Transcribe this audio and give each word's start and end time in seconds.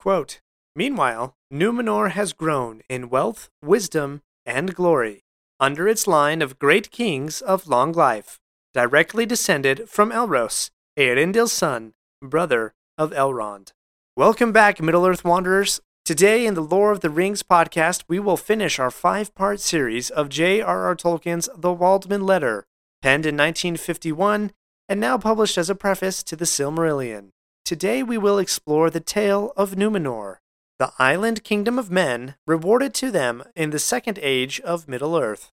Quote, 0.00 0.40
Meanwhile, 0.74 1.34
Numenor 1.52 2.12
has 2.12 2.32
grown 2.32 2.80
in 2.88 3.10
wealth, 3.10 3.50
wisdom, 3.62 4.22
and 4.46 4.74
glory 4.74 5.24
under 5.60 5.86
its 5.86 6.06
line 6.06 6.40
of 6.40 6.58
great 6.58 6.90
kings 6.90 7.42
of 7.42 7.68
long 7.68 7.92
life, 7.92 8.40
directly 8.72 9.26
descended 9.26 9.90
from 9.90 10.10
Elros, 10.10 10.70
Eärendil's 10.98 11.52
son, 11.52 11.92
brother 12.22 12.72
of 12.96 13.10
Elrond. 13.10 13.72
Welcome 14.16 14.52
back, 14.52 14.80
Middle 14.80 15.06
Earth 15.06 15.22
Wanderers. 15.22 15.82
Today, 16.06 16.46
in 16.46 16.54
the 16.54 16.62
Lore 16.62 16.92
of 16.92 17.00
the 17.00 17.10
Rings 17.10 17.42
podcast, 17.42 18.04
we 18.08 18.18
will 18.18 18.38
finish 18.38 18.78
our 18.78 18.90
five 18.90 19.34
part 19.34 19.60
series 19.60 20.08
of 20.08 20.30
J.R.R. 20.30 20.96
Tolkien's 20.96 21.50
The 21.54 21.74
Waldman 21.74 22.24
Letter, 22.24 22.64
penned 23.02 23.26
in 23.26 23.34
1951 23.34 24.52
and 24.88 24.98
now 24.98 25.18
published 25.18 25.58
as 25.58 25.68
a 25.68 25.74
preface 25.74 26.22
to 26.22 26.36
the 26.36 26.46
Silmarillion. 26.46 27.32
Today, 27.70 28.02
we 28.02 28.18
will 28.18 28.40
explore 28.40 28.90
the 28.90 28.98
tale 28.98 29.52
of 29.56 29.76
Numenor, 29.76 30.38
the 30.80 30.90
island 30.98 31.44
kingdom 31.44 31.78
of 31.78 31.88
men 31.88 32.34
rewarded 32.44 32.92
to 32.94 33.12
them 33.12 33.44
in 33.54 33.70
the 33.70 33.78
second 33.78 34.18
age 34.22 34.58
of 34.62 34.88
Middle 34.88 35.16
Earth. 35.16 35.52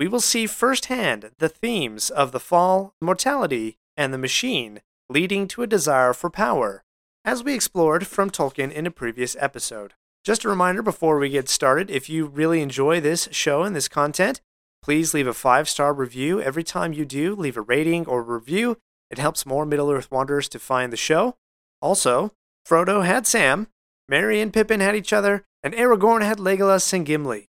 We 0.00 0.08
will 0.08 0.20
see 0.20 0.48
firsthand 0.48 1.30
the 1.38 1.48
themes 1.48 2.10
of 2.10 2.32
the 2.32 2.40
fall, 2.40 2.96
mortality, 3.00 3.78
and 3.96 4.12
the 4.12 4.18
machine, 4.18 4.80
leading 5.08 5.46
to 5.46 5.62
a 5.62 5.68
desire 5.68 6.12
for 6.12 6.30
power, 6.30 6.82
as 7.24 7.44
we 7.44 7.54
explored 7.54 8.08
from 8.08 8.28
Tolkien 8.28 8.72
in 8.72 8.84
a 8.84 8.90
previous 8.90 9.36
episode. 9.38 9.92
Just 10.24 10.44
a 10.44 10.48
reminder 10.48 10.82
before 10.82 11.16
we 11.16 11.28
get 11.28 11.48
started 11.48 11.92
if 11.92 12.10
you 12.10 12.26
really 12.26 12.60
enjoy 12.60 13.00
this 13.00 13.28
show 13.30 13.62
and 13.62 13.76
this 13.76 13.86
content, 13.86 14.40
please 14.82 15.14
leave 15.14 15.28
a 15.28 15.32
five 15.32 15.68
star 15.68 15.94
review. 15.94 16.40
Every 16.40 16.64
time 16.64 16.92
you 16.92 17.04
do, 17.04 17.36
leave 17.36 17.56
a 17.56 17.60
rating 17.60 18.04
or 18.06 18.20
review. 18.20 18.78
It 19.12 19.18
helps 19.18 19.46
more 19.46 19.64
Middle 19.64 19.92
Earth 19.92 20.10
Wanderers 20.10 20.48
to 20.48 20.58
find 20.58 20.92
the 20.92 20.96
show. 20.96 21.36
Also, 21.82 22.30
Frodo 22.66 23.04
had 23.04 23.26
Sam, 23.26 23.66
Merry 24.08 24.40
and 24.40 24.52
Pippin 24.52 24.80
had 24.80 24.94
each 24.94 25.12
other, 25.12 25.44
and 25.62 25.74
Aragorn 25.74 26.22
had 26.22 26.38
Legolas 26.38 26.92
and 26.92 27.04
Gimli. 27.04 27.48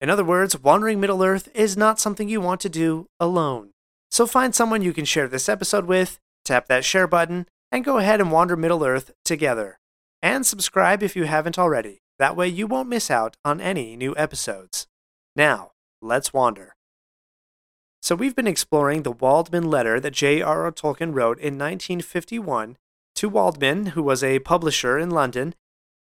In 0.00 0.10
other 0.10 0.24
words, 0.24 0.60
wandering 0.60 0.98
Middle 0.98 1.22
Earth 1.22 1.48
is 1.54 1.76
not 1.76 2.00
something 2.00 2.28
you 2.28 2.40
want 2.40 2.60
to 2.62 2.68
do 2.68 3.06
alone. 3.20 3.70
So 4.10 4.26
find 4.26 4.54
someone 4.54 4.82
you 4.82 4.92
can 4.92 5.04
share 5.04 5.28
this 5.28 5.48
episode 5.48 5.86
with, 5.86 6.18
tap 6.44 6.66
that 6.66 6.84
share 6.84 7.06
button, 7.06 7.46
and 7.70 7.84
go 7.84 7.98
ahead 7.98 8.20
and 8.20 8.32
wander 8.32 8.56
Middle 8.56 8.84
Earth 8.84 9.12
together. 9.24 9.78
And 10.20 10.44
subscribe 10.44 11.02
if 11.02 11.14
you 11.14 11.24
haven't 11.24 11.58
already. 11.58 12.00
That 12.18 12.36
way 12.36 12.48
you 12.48 12.66
won't 12.66 12.88
miss 12.88 13.10
out 13.10 13.36
on 13.44 13.60
any 13.60 13.96
new 13.96 14.14
episodes. 14.16 14.86
Now, 15.36 15.72
let's 16.02 16.32
wander. 16.32 16.74
So 18.02 18.14
we've 18.14 18.34
been 18.34 18.46
exploring 18.46 19.02
the 19.02 19.12
Waldman 19.12 19.70
letter 19.70 20.00
that 20.00 20.12
J.R.R. 20.12 20.72
Tolkien 20.72 21.14
wrote 21.14 21.38
in 21.38 21.58
1951 21.58 22.76
to 23.20 23.28
Waldman, 23.28 23.86
who 23.86 24.02
was 24.02 24.22
a 24.24 24.40
publisher 24.40 24.98
in 24.98 25.10
London 25.10 25.54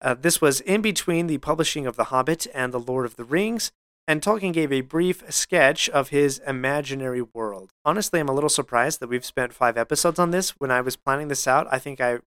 uh, 0.01 0.15
this 0.15 0.41
was 0.41 0.61
in 0.61 0.81
between 0.81 1.27
the 1.27 1.37
publishing 1.37 1.85
of 1.85 1.95
The 1.95 2.05
Hobbit 2.05 2.47
and 2.53 2.73
The 2.73 2.79
Lord 2.79 3.05
of 3.05 3.15
the 3.15 3.23
Rings, 3.23 3.71
and 4.07 4.21
Tolkien 4.21 4.51
gave 4.51 4.71
a 4.71 4.81
brief 4.81 5.23
sketch 5.31 5.87
of 5.89 6.09
his 6.09 6.39
imaginary 6.39 7.21
world. 7.21 7.71
Honestly, 7.85 8.19
I'm 8.19 8.27
a 8.27 8.33
little 8.33 8.49
surprised 8.49 8.99
that 8.99 9.09
we've 9.09 9.25
spent 9.25 9.53
five 9.53 9.77
episodes 9.77 10.17
on 10.17 10.31
this. 10.31 10.51
When 10.57 10.71
I 10.71 10.81
was 10.81 10.95
planning 10.95 11.27
this 11.27 11.47
out, 11.47 11.67
I 11.71 11.77
think 11.77 12.01
I 12.01 12.19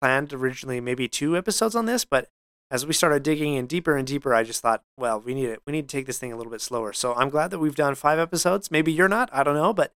planned 0.00 0.34
originally 0.34 0.80
maybe 0.80 1.08
two 1.08 1.36
episodes 1.36 1.74
on 1.74 1.86
this, 1.86 2.04
but 2.04 2.28
as 2.70 2.86
we 2.86 2.92
started 2.92 3.22
digging 3.22 3.54
in 3.54 3.66
deeper 3.66 3.96
and 3.96 4.06
deeper, 4.06 4.34
I 4.34 4.44
just 4.44 4.60
thought, 4.60 4.82
well, 4.98 5.20
we 5.20 5.34
need 5.34 5.48
it. 5.48 5.60
We 5.66 5.72
need 5.72 5.88
to 5.88 5.96
take 5.96 6.06
this 6.06 6.18
thing 6.18 6.32
a 6.32 6.36
little 6.36 6.52
bit 6.52 6.60
slower. 6.60 6.92
So 6.92 7.14
I'm 7.14 7.28
glad 7.28 7.50
that 7.50 7.58
we've 7.58 7.74
done 7.74 7.94
five 7.94 8.18
episodes. 8.18 8.70
Maybe 8.70 8.92
you're 8.92 9.08
not. 9.08 9.30
I 9.32 9.42
don't 9.42 9.54
know, 9.54 9.72
but 9.72 9.92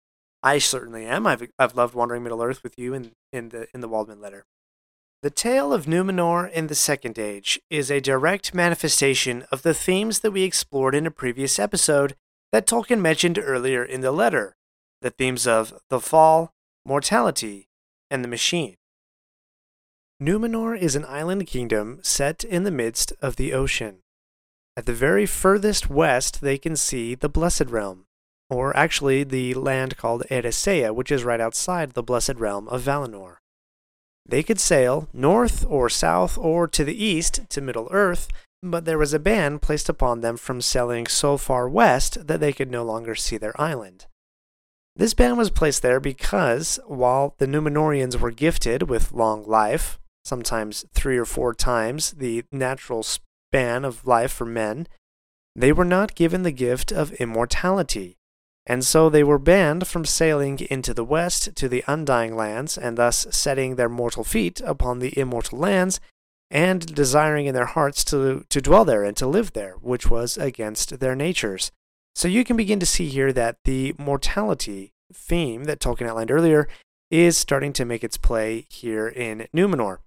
I 0.42 0.58
certainly 0.58 1.06
am. 1.06 1.26
I've 1.26 1.48
I've 1.58 1.76
loved 1.76 1.94
wandering 1.94 2.22
Middle 2.22 2.42
Earth 2.42 2.62
with 2.62 2.78
you 2.78 2.94
in 2.94 3.12
in 3.32 3.50
the 3.50 3.68
in 3.72 3.80
the 3.80 3.88
Waldman 3.88 4.20
letter. 4.20 4.44
The 5.22 5.30
tale 5.30 5.72
of 5.72 5.86
Numenor 5.86 6.50
in 6.50 6.66
the 6.66 6.74
Second 6.74 7.16
Age 7.16 7.60
is 7.70 7.90
a 7.90 8.00
direct 8.00 8.54
manifestation 8.54 9.44
of 9.52 9.62
the 9.62 9.74
themes 9.74 10.20
that 10.20 10.32
we 10.32 10.42
explored 10.42 10.96
in 10.96 11.06
a 11.06 11.12
previous 11.12 11.60
episode 11.60 12.16
that 12.50 12.66
Tolkien 12.66 13.00
mentioned 13.00 13.38
earlier 13.38 13.84
in 13.84 14.00
the 14.00 14.10
letter 14.10 14.56
the 15.00 15.10
themes 15.10 15.46
of 15.46 15.74
the 15.90 16.00
fall, 16.00 16.52
mortality, 16.84 17.68
and 18.10 18.24
the 18.24 18.28
machine. 18.28 18.76
Numenor 20.20 20.78
is 20.78 20.94
an 20.94 21.04
island 21.06 21.46
kingdom 21.46 21.98
set 22.02 22.44
in 22.44 22.62
the 22.62 22.70
midst 22.70 23.12
of 23.20 23.36
the 23.36 23.52
ocean. 23.52 23.98
At 24.76 24.86
the 24.86 24.92
very 24.92 25.26
furthest 25.26 25.90
west, 25.90 26.40
they 26.40 26.58
can 26.58 26.76
see 26.76 27.14
the 27.14 27.28
Blessed 27.28 27.66
Realm, 27.66 28.06
or 28.52 28.76
actually 28.76 29.24
the 29.24 29.54
land 29.54 29.96
called 29.96 30.24
Eressëa, 30.30 30.94
which 30.94 31.10
is 31.10 31.24
right 31.24 31.40
outside 31.40 31.92
the 31.92 32.02
Blessed 32.02 32.34
Realm 32.34 32.68
of 32.68 32.82
Valinor. 32.82 33.36
They 34.26 34.42
could 34.42 34.60
sail 34.60 35.08
north 35.12 35.64
or 35.66 35.88
south 35.88 36.38
or 36.38 36.68
to 36.68 36.84
the 36.84 37.04
east 37.04 37.40
to 37.48 37.60
Middle 37.60 37.88
Earth, 37.90 38.28
but 38.62 38.84
there 38.84 38.98
was 38.98 39.12
a 39.12 39.18
ban 39.18 39.58
placed 39.58 39.88
upon 39.88 40.20
them 40.20 40.36
from 40.36 40.60
sailing 40.60 41.06
so 41.06 41.36
far 41.36 41.68
west 41.68 42.26
that 42.28 42.40
they 42.40 42.52
could 42.52 42.70
no 42.70 42.84
longer 42.84 43.14
see 43.14 43.36
their 43.36 43.58
island. 43.60 44.06
This 44.94 45.14
ban 45.14 45.36
was 45.36 45.50
placed 45.50 45.82
there 45.82 45.98
because, 45.98 46.78
while 46.86 47.34
the 47.38 47.46
Numenorians 47.46 48.20
were 48.20 48.30
gifted 48.30 48.84
with 48.84 49.12
long 49.12 49.44
life, 49.44 49.98
sometimes 50.24 50.84
three 50.92 51.16
or 51.16 51.24
four 51.24 51.54
times 51.54 52.12
the 52.12 52.44
natural 52.52 53.02
span 53.02 53.84
of 53.84 54.06
life 54.06 54.30
for 54.30 54.44
men, 54.44 54.86
they 55.56 55.72
were 55.72 55.84
not 55.84 56.14
given 56.14 56.42
the 56.42 56.52
gift 56.52 56.92
of 56.92 57.12
immortality, 57.14 58.18
and 58.66 58.84
so 58.84 59.08
they 59.08 59.24
were 59.24 59.38
banned 59.38 59.86
from 59.86 60.04
sailing 60.04 60.58
into 60.70 60.94
the 60.94 61.04
west 61.04 61.54
to 61.56 61.68
the 61.68 61.84
undying 61.86 62.36
lands, 62.36 62.78
and 62.78 62.96
thus 62.96 63.26
setting 63.30 63.76
their 63.76 63.88
mortal 63.88 64.24
feet 64.24 64.60
upon 64.64 64.98
the 64.98 65.18
immortal 65.18 65.58
lands, 65.58 66.00
and 66.50 66.94
desiring 66.94 67.46
in 67.46 67.54
their 67.54 67.66
hearts 67.66 68.04
to, 68.04 68.44
to 68.48 68.60
dwell 68.60 68.84
there 68.84 69.02
and 69.02 69.16
to 69.16 69.26
live 69.26 69.52
there, 69.52 69.74
which 69.80 70.10
was 70.10 70.36
against 70.36 71.00
their 71.00 71.16
natures. 71.16 71.72
So 72.14 72.28
you 72.28 72.44
can 72.44 72.56
begin 72.56 72.78
to 72.80 72.86
see 72.86 73.08
here 73.08 73.32
that 73.32 73.56
the 73.64 73.94
mortality 73.98 74.92
theme 75.12 75.64
that 75.64 75.80
Tolkien 75.80 76.08
outlined 76.08 76.30
earlier 76.30 76.68
is 77.10 77.36
starting 77.36 77.72
to 77.74 77.84
make 77.84 78.04
its 78.04 78.16
play 78.16 78.66
here 78.68 79.08
in 79.08 79.48
Numenor. 79.54 79.98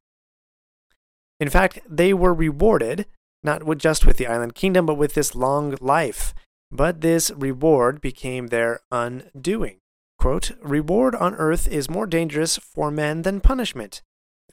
In 1.39 1.49
fact, 1.49 1.79
they 1.87 2.13
were 2.13 2.33
rewarded 2.33 3.05
not 3.43 3.63
just 3.77 4.05
with 4.05 4.17
the 4.17 4.27
island 4.27 4.55
kingdom, 4.55 4.85
but 4.85 4.95
with 4.95 5.13
this 5.13 5.35
long 5.35 5.75
life 5.79 6.33
but 6.71 7.01
this 7.01 7.31
reward 7.31 8.01
became 8.01 8.47
their 8.47 8.79
undoing. 8.91 9.79
Quote, 10.17 10.51
Reward 10.61 11.15
on 11.15 11.35
earth 11.35 11.67
is 11.67 11.89
more 11.89 12.07
dangerous 12.07 12.57
for 12.57 12.89
men 12.91 13.21
than 13.21 13.41
punishment. 13.41 14.01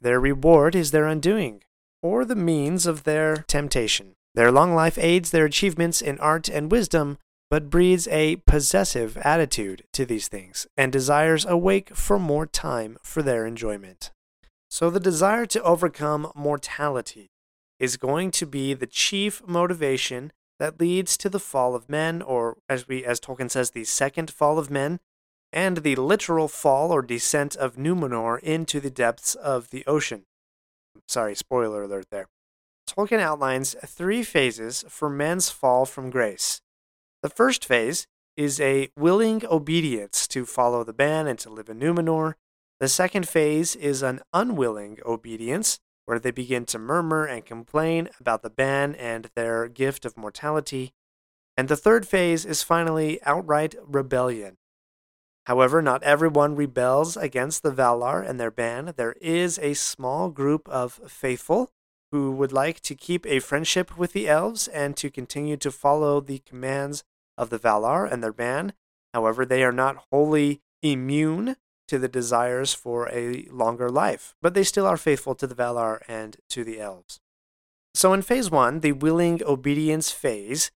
Their 0.01 0.21
reward 0.21 0.75
is 0.75 0.91
their 0.91 1.07
undoing, 1.07 1.63
or 2.03 2.25
the 2.25 2.37
means 2.37 2.87
of 2.87 3.05
their 3.05 3.37
temptation. 3.37 4.15
Their 4.35 4.51
long 4.51 4.75
life 4.75 4.99
aids 4.99 5.31
their 5.31 5.45
achievements 5.45 6.03
in 6.03 6.19
art 6.19 6.49
and 6.49 6.71
wisdom, 6.71 7.19
but 7.51 7.71
breeds 7.71 8.09
a 8.09 8.37
possessive 8.37 9.17
attitude 9.19 9.85
to 9.93 10.07
these 10.07 10.29
things, 10.29 10.67
and 10.77 10.91
desires 10.91 11.45
awake 11.45 11.95
for 11.95 12.19
more 12.19 12.47
time 12.47 12.97
for 13.03 13.23
their 13.23 13.47
enjoyment. 13.47 14.11
So 14.71 14.89
the 14.89 15.01
desire 15.01 15.45
to 15.47 15.63
overcome 15.63 16.33
mortality 16.35 17.31
is 17.79 17.97
going 17.97 18.31
to 18.31 18.47
be 18.47 18.73
the 18.75 18.87
chief 18.87 19.47
motivation 19.47 20.33
that 20.63 20.79
leads 20.79 21.17
to 21.17 21.29
the 21.29 21.41
fall 21.41 21.75
of 21.75 21.89
men, 21.89 22.23
or 22.23 22.57
as 22.69 22.87
we 22.87 23.05
as 23.05 23.19
Tolkien 23.19 23.51
says, 23.51 23.73
the 23.73 23.83
second 23.83 24.31
fall 24.31 24.61
of 24.61 24.71
men, 24.71 25.01
and 25.53 25.79
the 25.79 25.97
literal 25.97 26.47
fall 26.47 26.93
or 26.93 27.03
descent 27.03 27.57
of 27.57 27.75
Numenor 27.75 28.39
into 28.39 28.79
the 28.79 28.89
depths 28.89 29.35
of 29.35 29.71
the 29.71 29.85
ocean. 29.89 30.23
Sorry, 31.09 31.35
spoiler 31.35 31.83
alert 31.83 32.07
there. 32.13 32.29
Tolkien 32.89 33.19
outlines 33.19 33.75
three 33.85 34.23
phases 34.23 34.85
for 34.89 35.11
men's 35.11 35.51
fall 35.51 35.85
from 35.85 36.11
grace. 36.11 36.61
The 37.25 37.29
first 37.29 37.65
phase 37.65 38.07
is 38.37 38.61
a 38.61 38.89
willing 38.97 39.43
obedience 39.51 40.29
to 40.29 40.47
follow 40.47 40.85
the 40.85 40.93
ban 40.93 41.27
and 41.27 41.41
to 41.41 41.51
live 41.51 41.71
in 41.71 41.81
Numenor. 41.81 42.35
The 42.79 42.87
second 42.87 43.29
phase 43.29 43.75
is 43.75 44.01
an 44.01 44.21
unwilling 44.33 44.99
obedience 45.05 45.81
where 46.05 46.19
they 46.19 46.31
begin 46.31 46.65
to 46.67 46.79
murmur 46.79 47.25
and 47.25 47.45
complain 47.45 48.09
about 48.21 48.43
the 48.43 48.51
ban 48.51 48.95
and 48.97 49.31
their 49.35 49.69
gift 49.69 50.05
of 50.05 50.17
mortality. 50.17 50.93
And 51.57 51.69
the 51.69 51.77
third 51.77 52.07
phase 52.07 52.45
is 52.45 52.63
finally 52.63 53.23
outright 53.25 53.75
rebellion. 53.87 54.57
However, 55.47 55.83
not 55.83 56.03
everyone 56.03 56.55
rebels 56.55 57.17
against 57.17 57.63
the 57.63 57.73
Valar 57.73 58.27
and 58.27 58.39
their 58.39 58.51
ban. 58.51 58.95
There 58.97 59.17
is 59.21 59.59
a 59.59 59.75
small 59.75 60.31
group 60.31 60.69
of 60.69 61.01
faithful 61.09 61.73
who 62.13 62.31
would 62.33 62.53
like 62.53 62.81
to 62.81 62.95
keep 62.95 63.27
a 63.27 63.41
friendship 63.41 63.97
with 63.99 64.13
the 64.13 64.29
elves 64.29 64.69
and 64.69 64.97
to 64.99 65.11
continue 65.11 65.57
to 65.57 65.71
follow 65.71 66.21
the 66.21 66.41
commands 66.41 67.03
of 67.37 67.51
the 67.51 67.59
Valar 67.59 68.11
and 68.11 68.23
their 68.23 68.33
ban. 68.33 68.75
However, 69.13 69.45
they 69.45 69.65
are 69.65 69.73
not 69.73 70.05
wholly 70.11 70.61
immune 70.83 71.57
to 71.93 71.99
the 71.99 72.09
desires 72.09 72.73
for 72.73 73.07
a 73.11 73.45
longer 73.51 73.91
life, 73.91 74.35
but 74.41 74.55
they 74.55 74.65
still 74.65 74.87
are 74.87 74.97
faithful 74.97 75.35
to 75.35 75.47
the 75.47 75.55
Valar 75.55 76.01
and 76.09 76.39
to 76.49 76.65
the 76.65 76.81
elves. 76.81 77.21
So 77.93 78.15
in 78.15 78.23
phase 78.23 78.51
one, 78.51 78.81
the 78.81 78.93
willing 78.93 79.43
obedience 79.45 80.11
phase, 80.11 80.71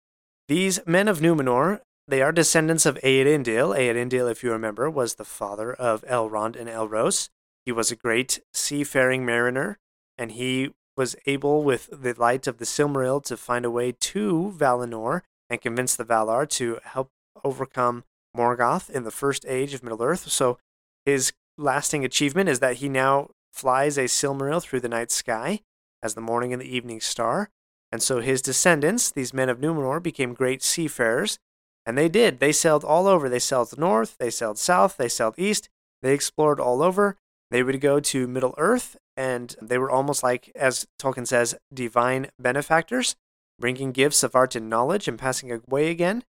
these 0.49 0.85
men 0.85 1.07
of 1.07 1.21
Numenor, 1.21 1.79
they 2.05 2.21
are 2.21 2.33
descendants 2.33 2.85
of 2.85 2.97
Eärendil. 2.97 3.77
Eärendil, 3.77 4.29
if 4.29 4.43
you 4.43 4.51
remember, 4.51 4.89
was 4.89 5.15
the 5.15 5.23
father 5.23 5.73
of 5.73 6.01
Elrond 6.01 6.59
and 6.59 6.67
Elros. 6.67 7.29
He 7.65 7.71
was 7.71 7.91
a 7.91 7.95
great 7.95 8.41
seafaring 8.53 9.25
mariner, 9.25 9.79
and 10.17 10.33
he 10.33 10.73
was 10.97 11.15
able, 11.25 11.63
with 11.63 11.87
the 11.93 12.13
light 12.13 12.45
of 12.45 12.57
the 12.57 12.65
Silmaril, 12.65 13.23
to 13.23 13.37
find 13.37 13.63
a 13.63 13.71
way 13.71 13.93
to 13.93 14.53
Valinor 14.57 15.21
and 15.49 15.61
convince 15.61 15.95
the 15.95 16.03
Valar 16.03 16.45
to 16.49 16.79
help 16.83 17.09
overcome 17.41 18.03
Morgoth 18.35 18.89
in 18.89 19.05
the 19.05 19.11
first 19.11 19.45
age 19.47 19.73
of 19.73 19.81
Middle 19.81 20.03
Earth. 20.03 20.29
So 20.29 20.57
his 21.05 21.33
lasting 21.57 22.03
achievement 22.03 22.49
is 22.49 22.59
that 22.59 22.77
he 22.77 22.89
now 22.89 23.29
flies 23.53 23.97
a 23.97 24.05
Silmaril 24.05 24.61
through 24.61 24.81
the 24.81 24.89
night 24.89 25.11
sky 25.11 25.61
as 26.03 26.13
the 26.13 26.21
morning 26.21 26.51
and 26.51 26.61
the 26.61 26.75
evening 26.75 26.99
star. 26.99 27.49
And 27.91 28.01
so 28.03 28.19
his 28.19 28.41
descendants, 28.41 29.11
these 29.11 29.33
men 29.33 29.49
of 29.49 29.59
Numenor, 29.59 30.01
became 30.01 30.33
great 30.33 30.61
seafarers. 30.61 31.39
And 31.85 31.97
they 31.97 32.09
did. 32.09 32.39
They 32.39 32.51
sailed 32.51 32.83
all 32.83 33.07
over. 33.07 33.29
They 33.29 33.39
sailed 33.39 33.77
north, 33.77 34.17
they 34.17 34.29
sailed 34.29 34.57
south, 34.57 34.97
they 34.97 35.07
sailed 35.07 35.35
east. 35.37 35.69
They 36.01 36.13
explored 36.13 36.59
all 36.59 36.81
over. 36.81 37.17
They 37.51 37.63
would 37.63 37.79
go 37.79 37.99
to 37.99 38.27
Middle 38.27 38.55
Earth, 38.57 38.97
and 39.15 39.55
they 39.61 39.77
were 39.77 39.89
almost 39.89 40.23
like, 40.23 40.51
as 40.55 40.87
Tolkien 40.99 41.27
says, 41.27 41.55
divine 41.73 42.27
benefactors, 42.39 43.15
bringing 43.59 43.91
gifts 43.91 44.23
of 44.23 44.35
art 44.35 44.55
and 44.55 44.69
knowledge 44.69 45.07
and 45.07 45.17
passing 45.17 45.51
away 45.51 45.89
again. 45.89 46.23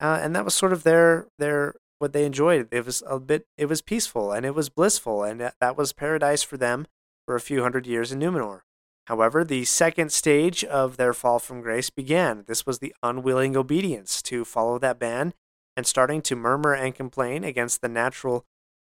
Uh, 0.00 0.18
and 0.20 0.34
that 0.34 0.44
was 0.44 0.54
sort 0.54 0.72
of 0.72 0.82
their 0.82 1.28
their 1.38 1.74
what 2.04 2.12
they 2.12 2.26
enjoyed. 2.26 2.68
It 2.70 2.76
It 2.76 2.84
was 2.84 3.02
a 3.06 3.18
bit, 3.18 3.46
it 3.56 3.66
was 3.66 3.80
peaceful 3.80 4.30
and 4.30 4.44
it 4.44 4.54
was 4.54 4.68
blissful, 4.68 5.22
and 5.24 5.40
that 5.40 5.76
was 5.76 5.94
paradise 5.94 6.42
for 6.42 6.58
them 6.58 6.86
for 7.26 7.34
a 7.34 7.40
few 7.40 7.62
hundred 7.62 7.86
years 7.86 8.12
in 8.12 8.20
Numenor. 8.20 8.60
However, 9.06 9.42
the 9.42 9.64
second 9.64 10.12
stage 10.12 10.62
of 10.64 10.98
their 10.98 11.14
fall 11.14 11.38
from 11.38 11.62
grace 11.62 11.88
began. 11.88 12.44
This 12.46 12.66
was 12.66 12.78
the 12.78 12.94
unwilling 13.02 13.56
obedience 13.56 14.20
to 14.22 14.44
follow 14.44 14.78
that 14.78 14.98
ban 14.98 15.32
and 15.78 15.86
starting 15.86 16.20
to 16.22 16.36
murmur 16.36 16.74
and 16.74 16.94
complain 16.94 17.42
against 17.42 17.80
the 17.80 17.88
natural 17.88 18.44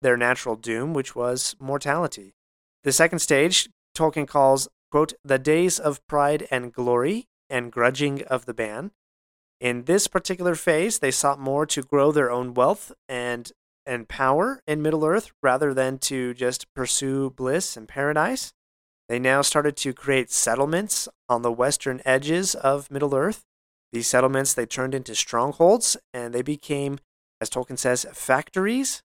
their 0.01 0.17
natural 0.17 0.55
doom, 0.55 0.93
which 0.93 1.15
was 1.15 1.55
mortality. 1.59 2.33
The 2.83 2.91
second 2.91 3.19
stage, 3.19 3.69
Tolkien 3.95 4.27
calls, 4.27 4.67
quote, 4.91 5.13
the 5.23 5.39
days 5.39 5.79
of 5.79 6.05
pride 6.07 6.47
and 6.49 6.73
glory 6.73 7.27
and 7.51 7.71
grudging 7.71 8.23
of 8.23 8.45
the 8.45 8.53
ban. 8.53 8.91
In 9.59 9.83
this 9.83 10.07
particular 10.07 10.55
phase, 10.55 10.99
they 10.99 11.11
sought 11.11 11.39
more 11.39 11.65
to 11.67 11.83
grow 11.83 12.11
their 12.11 12.31
own 12.31 12.53
wealth 12.53 12.91
and 13.07 13.51
and 13.85 14.09
power 14.09 14.61
in 14.65 14.81
Middle 14.81 15.05
Earth 15.05 15.31
rather 15.43 15.73
than 15.73 15.99
to 15.99 16.33
just 16.33 16.65
pursue 16.73 17.29
bliss 17.29 17.77
and 17.77 17.87
paradise. 17.87 18.51
They 19.07 19.19
now 19.19 19.43
started 19.43 19.77
to 19.77 19.93
create 19.93 20.31
settlements 20.31 21.07
on 21.29 21.43
the 21.43 21.51
western 21.51 22.01
edges 22.03 22.55
of 22.55 22.89
Middle 22.89 23.13
Earth. 23.13 23.43
These 23.93 24.07
settlements 24.07 24.53
they 24.53 24.65
turned 24.65 24.95
into 24.95 25.13
strongholds 25.13 25.95
and 26.13 26.33
they 26.33 26.41
became, 26.41 26.97
as 27.39 27.49
Tolkien 27.49 27.77
says, 27.77 28.07
factories 28.11 29.03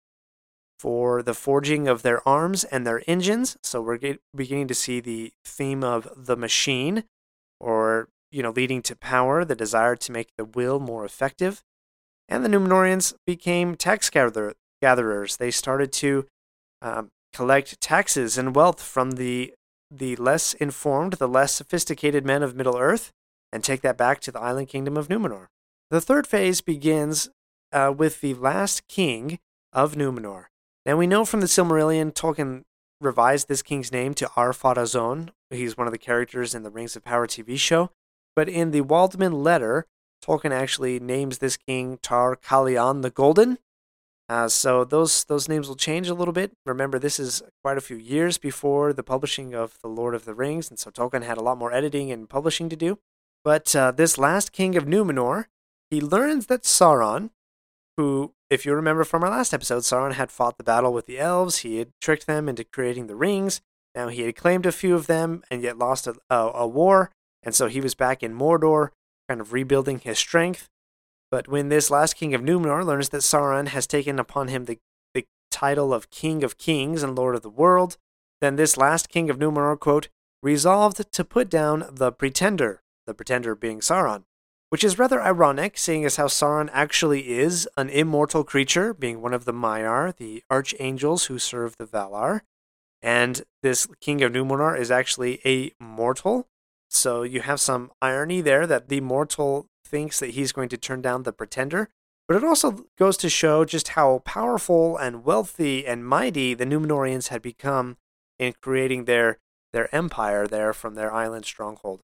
for 0.79 1.21
the 1.21 1.33
forging 1.33 1.89
of 1.89 2.01
their 2.01 2.25
arms 2.27 2.63
and 2.63 2.87
their 2.87 3.03
engines. 3.05 3.57
So 3.61 3.81
we're 3.81 3.97
get, 3.97 4.21
beginning 4.33 4.69
to 4.69 4.73
see 4.73 5.01
the 5.01 5.33
theme 5.43 5.83
of 5.83 6.07
the 6.15 6.37
machine, 6.37 7.03
or 7.59 8.07
you 8.31 8.43
know, 8.43 8.51
leading 8.51 8.81
to 8.83 8.95
power, 8.95 9.43
the 9.43 9.55
desire 9.55 9.95
to 9.95 10.11
make 10.11 10.29
the 10.37 10.45
will 10.45 10.79
more 10.79 11.05
effective. 11.05 11.63
And 12.27 12.45
the 12.45 12.49
Numenorians 12.49 13.13
became 13.25 13.75
tax 13.75 14.09
gather- 14.09 14.53
gatherers. 14.81 15.37
They 15.37 15.51
started 15.51 15.91
to 15.93 16.27
um, 16.81 17.09
collect 17.33 17.79
taxes 17.81 18.37
and 18.37 18.55
wealth 18.55 18.81
from 18.81 19.11
the 19.11 19.53
the 19.91 20.15
less 20.17 20.53
informed, 20.53 21.13
the 21.13 21.27
less 21.27 21.51
sophisticated 21.51 22.23
men 22.23 22.43
of 22.43 22.55
Middle 22.55 22.77
Earth, 22.77 23.11
and 23.51 23.63
take 23.63 23.81
that 23.81 23.97
back 23.97 24.19
to 24.21 24.31
the 24.31 24.39
island 24.39 24.67
kingdom 24.67 24.95
of 24.95 25.07
Numenor. 25.07 25.47
The 25.89 25.99
third 25.99 26.27
phase 26.27 26.61
begins 26.61 27.29
uh, 27.71 27.91
with 27.95 28.21
the 28.21 28.35
last 28.35 28.87
king 28.87 29.39
of 29.73 29.95
Numenor. 29.95 30.45
Now 30.85 30.95
we 30.97 31.07
know 31.07 31.25
from 31.25 31.41
the 31.41 31.47
Silmarillion, 31.47 32.13
Tolkien 32.13 32.61
revised 33.01 33.47
this 33.47 33.61
king's 33.61 33.91
name 33.91 34.13
to 34.15 34.29
Ar-Pharazôn. 34.35 35.29
He's 35.49 35.77
one 35.77 35.87
of 35.87 35.93
the 35.93 35.97
characters 35.97 36.53
in 36.53 36.63
the 36.63 36.69
Rings 36.69 36.95
of 36.95 37.03
Power 37.03 37.25
TV 37.25 37.57
show. 37.57 37.89
But 38.35 38.49
in 38.49 38.71
the 38.71 38.81
Waldman 38.81 39.43
letter, 39.43 39.85
Tolkien 40.23 40.51
actually 40.51 40.99
names 40.99 41.37
this 41.37 41.57
king 41.57 41.97
Tar 42.01 42.35
Calion 42.35 43.01
the 43.01 43.09
Golden, 43.09 43.57
uh, 44.29 44.47
so 44.47 44.83
those 44.83 45.23
those 45.23 45.49
names 45.49 45.67
will 45.67 45.75
change 45.75 46.07
a 46.07 46.13
little 46.13 46.33
bit. 46.33 46.51
Remember, 46.63 46.99
this 46.99 47.19
is 47.19 47.41
quite 47.63 47.77
a 47.77 47.81
few 47.81 47.97
years 47.97 48.37
before 48.37 48.93
the 48.93 49.01
publishing 49.01 49.55
of 49.55 49.79
the 49.81 49.89
Lord 49.89 50.13
of 50.13 50.25
the 50.25 50.35
Rings, 50.35 50.69
and 50.69 50.77
so 50.77 50.91
Tolkien 50.91 51.23
had 51.23 51.37
a 51.37 51.41
lot 51.41 51.57
more 51.57 51.73
editing 51.73 52.11
and 52.11 52.29
publishing 52.29 52.69
to 52.69 52.75
do. 52.75 52.99
But 53.43 53.75
uh, 53.75 53.91
this 53.91 54.19
last 54.19 54.51
king 54.51 54.77
of 54.77 54.85
Numenor, 54.85 55.45
he 55.89 55.99
learns 55.99 56.45
that 56.45 56.61
Sauron, 56.61 57.31
who, 57.97 58.33
if 58.51 58.67
you 58.67 58.73
remember 58.75 59.03
from 59.03 59.23
our 59.23 59.31
last 59.31 59.51
episode, 59.51 59.79
Sauron 59.79 60.13
had 60.13 60.29
fought 60.29 60.59
the 60.59 60.63
battle 60.63 60.93
with 60.93 61.07
the 61.07 61.17
elves. 61.17 61.59
He 61.59 61.77
had 61.77 61.89
tricked 61.99 62.27
them 62.27 62.47
into 62.47 62.63
creating 62.63 63.07
the 63.07 63.15
rings. 63.15 63.61
Now 63.95 64.09
he 64.09 64.21
had 64.21 64.35
claimed 64.35 64.67
a 64.67 64.71
few 64.71 64.93
of 64.93 65.07
them 65.07 65.43
and 65.49 65.63
yet 65.63 65.79
lost 65.79 66.05
a, 66.05 66.15
a, 66.29 66.51
a 66.53 66.67
war, 66.67 67.09
and 67.43 67.55
so 67.55 67.67
he 67.67 67.81
was 67.81 67.95
back 67.95 68.23
in 68.23 68.37
Mordor, 68.37 68.89
kind 69.27 69.41
of 69.41 69.53
rebuilding 69.53 69.99
his 69.99 70.19
strength. 70.19 70.69
But 71.31 71.47
when 71.47 71.69
this 71.69 71.91
last 71.91 72.15
king 72.15 72.33
of 72.33 72.41
Numenor 72.41 72.85
learns 72.85 73.09
that 73.09 73.21
Sauron 73.21 73.67
has 73.67 73.85
taken 73.85 74.19
upon 74.19 74.47
him 74.47 74.65
the, 74.65 74.79
the 75.13 75.25
title 75.51 75.93
of 75.93 76.09
King 76.09 76.43
of 76.43 76.57
Kings 76.57 77.03
and 77.03 77.15
Lord 77.15 77.35
of 77.35 77.43
the 77.43 77.49
World, 77.49 77.97
then 78.41 78.55
this 78.55 78.77
last 78.77 79.09
king 79.09 79.29
of 79.29 79.37
Numenor, 79.37 79.79
quote, 79.79 80.09
resolved 80.41 81.11
to 81.11 81.23
put 81.23 81.49
down 81.49 81.85
the 81.91 82.11
pretender, 82.11 82.81
the 83.05 83.13
pretender 83.13 83.55
being 83.55 83.79
Sauron, 83.79 84.23
which 84.69 84.83
is 84.83 84.97
rather 84.97 85.21
ironic, 85.21 85.77
seeing 85.77 86.05
as 86.05 86.15
how 86.15 86.27
Sauron 86.27 86.69
actually 86.71 87.29
is 87.29 87.67
an 87.77 87.89
immortal 87.89 88.43
creature, 88.43 88.93
being 88.93 89.21
one 89.21 89.33
of 89.33 89.45
the 89.45 89.53
Maiar, 89.53 90.15
the 90.15 90.43
archangels 90.49 91.25
who 91.25 91.37
serve 91.37 91.77
the 91.77 91.85
Valar. 91.85 92.41
And 93.01 93.43
this 93.61 93.87
king 94.01 94.21
of 94.23 94.31
Numenor 94.31 94.77
is 94.77 94.91
actually 94.91 95.39
a 95.45 95.71
mortal. 95.79 96.47
So 96.89 97.23
you 97.23 97.41
have 97.41 97.59
some 97.59 97.91
irony 98.01 98.41
there 98.41 98.65
that 98.67 98.89
the 98.89 99.01
mortal 99.01 99.67
thinks 99.85 100.19
that 100.19 100.31
he's 100.31 100.51
going 100.51 100.69
to 100.69 100.77
turn 100.77 101.01
down 101.01 101.23
the 101.23 101.33
pretender. 101.33 101.89
But 102.27 102.37
it 102.37 102.43
also 102.43 102.85
goes 102.97 103.17
to 103.17 103.29
show 103.29 103.65
just 103.65 103.89
how 103.89 104.19
powerful 104.19 104.97
and 104.97 105.23
wealthy 105.23 105.85
and 105.85 106.05
mighty 106.05 106.53
the 106.53 106.65
Numenorians 106.65 107.29
had 107.29 107.41
become 107.41 107.97
in 108.37 108.53
creating 108.61 109.05
their, 109.05 109.39
their 109.73 109.93
empire 109.93 110.47
there 110.47 110.73
from 110.73 110.95
their 110.95 111.11
island 111.11 111.45
stronghold. 111.45 112.01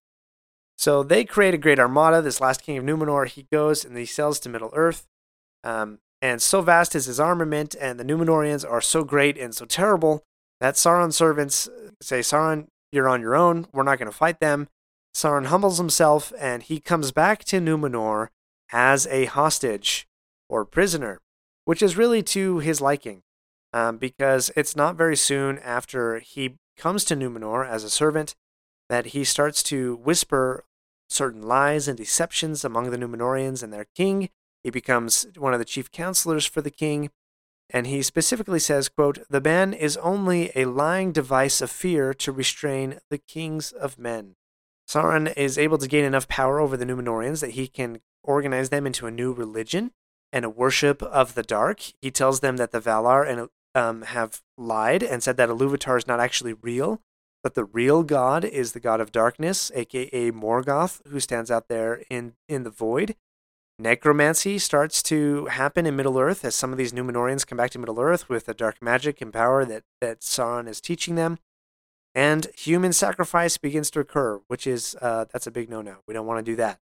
So 0.76 1.02
they 1.02 1.24
create 1.24 1.54
a 1.54 1.58
great 1.58 1.78
armada. 1.78 2.20
This 2.22 2.40
last 2.40 2.62
king 2.62 2.76
of 2.76 2.84
Numenor, 2.84 3.28
he 3.28 3.46
goes 3.52 3.84
and 3.84 3.96
he 3.96 4.04
sails 4.04 4.40
to 4.40 4.48
Middle 4.48 4.70
Earth. 4.74 5.06
Um, 5.64 6.00
and 6.20 6.42
so 6.42 6.60
vast 6.60 6.94
is 6.94 7.06
his 7.06 7.20
armament, 7.20 7.74
and 7.80 8.00
the 8.00 8.04
Numenorians 8.04 8.68
are 8.68 8.80
so 8.80 9.04
great 9.04 9.38
and 9.38 9.54
so 9.54 9.64
terrible 9.64 10.22
that 10.60 10.74
Sauron's 10.74 11.16
servants 11.16 11.68
say, 12.00 12.20
Sauron, 12.20 12.66
you're 12.90 13.08
on 13.08 13.20
your 13.20 13.36
own. 13.36 13.66
We're 13.72 13.82
not 13.82 13.98
going 13.98 14.10
to 14.10 14.16
fight 14.16 14.40
them. 14.40 14.68
Sauron 15.16 15.46
humbles 15.46 15.78
himself 15.78 16.30
and 16.38 16.62
he 16.62 16.78
comes 16.78 17.10
back 17.10 17.42
to 17.44 17.58
Numenor 17.58 18.28
as 18.70 19.06
a 19.06 19.24
hostage 19.24 20.06
or 20.46 20.66
prisoner, 20.66 21.22
which 21.64 21.80
is 21.80 21.96
really 21.96 22.22
to 22.24 22.58
his 22.58 22.82
liking, 22.82 23.22
um, 23.72 23.96
because 23.96 24.50
it's 24.54 24.76
not 24.76 24.94
very 24.94 25.16
soon 25.16 25.58
after 25.60 26.18
he 26.18 26.58
comes 26.76 27.02
to 27.06 27.16
Numenor 27.16 27.66
as 27.66 27.82
a 27.82 27.88
servant 27.88 28.34
that 28.90 29.06
he 29.06 29.24
starts 29.24 29.62
to 29.62 29.96
whisper 29.96 30.66
certain 31.08 31.40
lies 31.40 31.88
and 31.88 31.96
deceptions 31.96 32.62
among 32.62 32.90
the 32.90 32.98
Numenorians 32.98 33.62
and 33.62 33.72
their 33.72 33.86
king. 33.96 34.28
He 34.62 34.68
becomes 34.68 35.28
one 35.38 35.54
of 35.54 35.58
the 35.58 35.64
chief 35.64 35.90
counselors 35.90 36.44
for 36.44 36.60
the 36.60 36.70
king, 36.70 37.08
and 37.70 37.86
he 37.86 38.02
specifically 38.02 38.60
says, 38.60 38.90
quote, 38.90 39.20
"The 39.30 39.40
ban 39.40 39.72
is 39.72 39.96
only 39.96 40.52
a 40.54 40.66
lying 40.66 41.12
device 41.12 41.62
of 41.62 41.70
fear 41.70 42.12
to 42.12 42.32
restrain 42.32 43.00
the 43.08 43.16
kings 43.16 43.72
of 43.72 43.98
men." 43.98 44.36
Sauron 44.88 45.36
is 45.36 45.58
able 45.58 45.78
to 45.78 45.88
gain 45.88 46.04
enough 46.04 46.28
power 46.28 46.60
over 46.60 46.76
the 46.76 46.84
Numenorians 46.84 47.40
that 47.40 47.52
he 47.52 47.66
can 47.66 48.00
organize 48.22 48.70
them 48.70 48.86
into 48.86 49.06
a 49.06 49.10
new 49.10 49.32
religion 49.32 49.92
and 50.32 50.44
a 50.44 50.50
worship 50.50 51.02
of 51.02 51.34
the 51.34 51.42
dark. 51.42 51.80
He 52.00 52.10
tells 52.10 52.40
them 52.40 52.56
that 52.56 52.72
the 52.72 52.80
Valar 52.80 53.28
and 53.28 53.48
um, 53.74 54.02
have 54.02 54.42
lied 54.56 55.02
and 55.02 55.22
said 55.22 55.36
that 55.36 55.48
Iluvatar 55.48 55.98
is 55.98 56.06
not 56.06 56.20
actually 56.20 56.54
real, 56.54 57.00
but 57.42 57.54
the 57.54 57.64
real 57.64 58.02
god 58.02 58.44
is 58.44 58.72
the 58.72 58.80
god 58.80 59.00
of 59.00 59.12
darkness, 59.12 59.70
aka 59.74 60.30
Morgoth, 60.30 61.06
who 61.08 61.20
stands 61.20 61.50
out 61.50 61.68
there 61.68 62.02
in, 62.08 62.34
in 62.48 62.62
the 62.62 62.70
void. 62.70 63.16
Necromancy 63.78 64.58
starts 64.58 65.02
to 65.02 65.46
happen 65.46 65.84
in 65.84 65.96
Middle 65.96 66.18
Earth 66.18 66.44
as 66.44 66.54
some 66.54 66.72
of 66.72 66.78
these 66.78 66.92
Numenorians 66.92 67.46
come 67.46 67.58
back 67.58 67.70
to 67.72 67.78
Middle 67.78 68.00
Earth 68.00 68.28
with 68.28 68.46
the 68.46 68.54
dark 68.54 68.80
magic 68.80 69.20
and 69.20 69.32
power 69.32 69.66
that, 69.66 69.82
that 70.00 70.20
Sauron 70.20 70.66
is 70.66 70.80
teaching 70.80 71.14
them 71.14 71.38
and 72.16 72.46
human 72.56 72.94
sacrifice 72.94 73.58
begins 73.58 73.90
to 73.90 74.00
occur, 74.00 74.40
which 74.48 74.66
is 74.66 74.96
uh, 75.02 75.26
that's 75.30 75.46
a 75.46 75.50
big 75.50 75.68
no-no. 75.68 75.98
We 76.08 76.14
don't 76.14 76.26
want 76.26 76.44
to 76.44 76.50
do 76.50 76.56
that. 76.56 76.80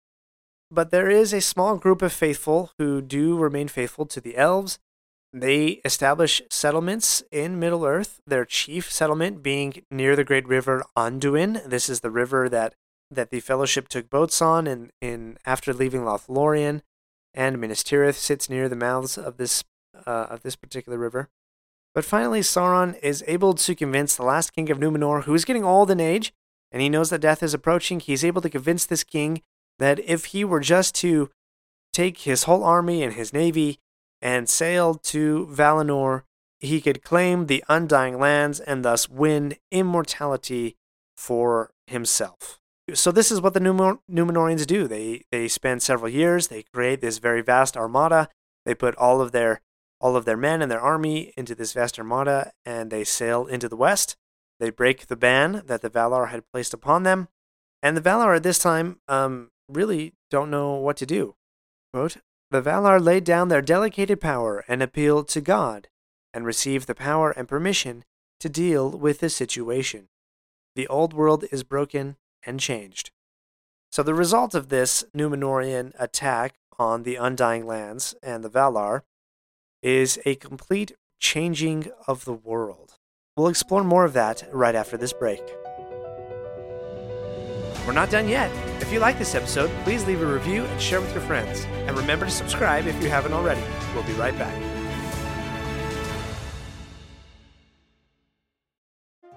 But 0.70 0.92
there 0.92 1.10
is 1.10 1.32
a 1.32 1.40
small 1.40 1.76
group 1.76 2.00
of 2.00 2.12
faithful 2.12 2.70
who 2.78 3.02
do 3.02 3.36
remain 3.36 3.66
faithful 3.66 4.06
to 4.06 4.20
the 4.20 4.36
elves. 4.36 4.78
They 5.32 5.80
establish 5.84 6.40
settlements 6.48 7.24
in 7.32 7.58
Middle 7.58 7.84
Earth. 7.84 8.20
Their 8.24 8.44
chief 8.44 8.90
settlement 8.90 9.42
being 9.42 9.82
near 9.90 10.14
the 10.14 10.24
great 10.24 10.46
river 10.46 10.84
Anduin. 10.96 11.68
This 11.68 11.88
is 11.88 12.00
the 12.00 12.10
river 12.10 12.48
that 12.48 12.74
that 13.10 13.30
the 13.30 13.40
Fellowship 13.40 13.88
took 13.88 14.08
boats 14.08 14.40
on, 14.40 14.66
in, 14.66 14.90
in 15.00 15.38
after 15.44 15.72
leaving 15.72 16.02
Lothlorien, 16.02 16.82
and 17.34 17.60
Minas 17.60 17.84
Tirith 17.84 18.14
sits 18.14 18.50
near 18.50 18.68
the 18.68 18.74
mouths 18.76 19.16
of 19.16 19.36
this 19.36 19.64
uh, 20.06 20.26
of 20.30 20.42
this 20.42 20.56
particular 20.56 20.98
river. 20.98 21.28
But 21.96 22.04
finally, 22.04 22.40
Sauron 22.40 22.98
is 23.02 23.24
able 23.26 23.54
to 23.54 23.74
convince 23.74 24.14
the 24.14 24.22
last 24.22 24.52
king 24.52 24.70
of 24.70 24.78
Numenor, 24.78 25.24
who 25.24 25.32
is 25.34 25.46
getting 25.46 25.64
old 25.64 25.90
in 25.90 25.98
age 25.98 26.30
and 26.70 26.82
he 26.82 26.90
knows 26.90 27.08
that 27.08 27.22
death 27.22 27.42
is 27.42 27.54
approaching. 27.54 28.00
He's 28.00 28.22
able 28.22 28.42
to 28.42 28.50
convince 28.50 28.84
this 28.84 29.02
king 29.02 29.40
that 29.78 29.98
if 30.00 30.26
he 30.26 30.44
were 30.44 30.60
just 30.60 30.94
to 30.96 31.30
take 31.94 32.18
his 32.18 32.42
whole 32.42 32.62
army 32.64 33.02
and 33.02 33.14
his 33.14 33.32
navy 33.32 33.78
and 34.20 34.46
sail 34.46 34.94
to 34.94 35.48
Valinor, 35.50 36.24
he 36.60 36.82
could 36.82 37.02
claim 37.02 37.46
the 37.46 37.64
Undying 37.66 38.18
Lands 38.18 38.60
and 38.60 38.84
thus 38.84 39.08
win 39.08 39.56
immortality 39.70 40.76
for 41.16 41.70
himself. 41.86 42.60
So 42.92 43.10
this 43.10 43.32
is 43.32 43.40
what 43.40 43.54
the 43.54 43.60
Numenor- 43.60 44.00
Numenorians 44.10 44.66
do. 44.66 44.86
They 44.86 45.22
they 45.32 45.48
spend 45.48 45.82
several 45.82 46.10
years. 46.10 46.48
They 46.48 46.62
create 46.62 47.00
this 47.00 47.16
very 47.16 47.40
vast 47.40 47.74
armada. 47.74 48.28
They 48.66 48.74
put 48.74 48.94
all 48.96 49.22
of 49.22 49.32
their 49.32 49.62
all 50.06 50.14
of 50.14 50.24
their 50.24 50.36
men 50.36 50.62
and 50.62 50.70
their 50.70 50.80
army 50.80 51.32
into 51.36 51.52
this 51.52 51.72
vast 51.72 51.98
armada, 51.98 52.52
and 52.64 52.92
they 52.92 53.02
sail 53.02 53.44
into 53.46 53.68
the 53.68 53.74
west. 53.74 54.16
They 54.60 54.70
break 54.70 55.08
the 55.08 55.16
ban 55.16 55.64
that 55.66 55.82
the 55.82 55.90
Valar 55.90 56.28
had 56.28 56.48
placed 56.52 56.72
upon 56.72 57.02
them, 57.02 57.26
and 57.82 57.96
the 57.96 58.00
Valar 58.00 58.36
at 58.36 58.44
this 58.44 58.60
time 58.60 59.00
um, 59.08 59.50
really 59.68 60.14
don't 60.30 60.48
know 60.48 60.74
what 60.74 60.96
to 60.98 61.06
do. 61.06 61.34
Quote, 61.92 62.18
the 62.52 62.62
Valar 62.62 63.02
laid 63.02 63.24
down 63.24 63.48
their 63.48 63.60
delegated 63.60 64.20
power 64.20 64.64
and 64.68 64.80
appealed 64.80 65.26
to 65.30 65.40
God, 65.40 65.88
and 66.32 66.46
received 66.46 66.86
the 66.86 66.94
power 66.94 67.32
and 67.32 67.48
permission 67.48 68.04
to 68.38 68.48
deal 68.48 68.88
with 68.88 69.18
the 69.18 69.28
situation. 69.28 70.06
The 70.76 70.86
old 70.86 71.14
world 71.14 71.46
is 71.50 71.64
broken 71.64 72.16
and 72.44 72.60
changed. 72.60 73.10
So, 73.90 74.04
the 74.04 74.14
result 74.14 74.54
of 74.54 74.68
this 74.68 75.02
Numenorian 75.16 75.94
attack 75.98 76.54
on 76.78 77.02
the 77.02 77.16
Undying 77.16 77.66
Lands 77.66 78.14
and 78.22 78.44
the 78.44 78.50
Valar 78.50 79.02
is 79.82 80.18
a 80.24 80.34
complete 80.34 80.92
changing 81.18 81.90
of 82.06 82.24
the 82.24 82.32
world. 82.32 82.94
We'll 83.36 83.48
explore 83.48 83.84
more 83.84 84.04
of 84.04 84.12
that 84.14 84.42
right 84.52 84.74
after 84.74 84.96
this 84.96 85.12
break. 85.12 85.42
We're 87.86 87.92
not 87.92 88.10
done 88.10 88.28
yet. 88.28 88.50
If 88.82 88.92
you 88.92 88.98
like 88.98 89.18
this 89.18 89.34
episode, 89.34 89.70
please 89.84 90.04
leave 90.06 90.20
a 90.20 90.26
review 90.26 90.64
and 90.64 90.80
share 90.80 91.00
with 91.00 91.12
your 91.12 91.22
friends. 91.22 91.64
And 91.86 91.96
remember 91.96 92.24
to 92.24 92.30
subscribe 92.30 92.86
if 92.86 93.00
you 93.02 93.08
haven't 93.08 93.32
already. 93.32 93.62
We'll 93.94 94.02
be 94.04 94.12
right 94.14 94.36
back. 94.38 94.54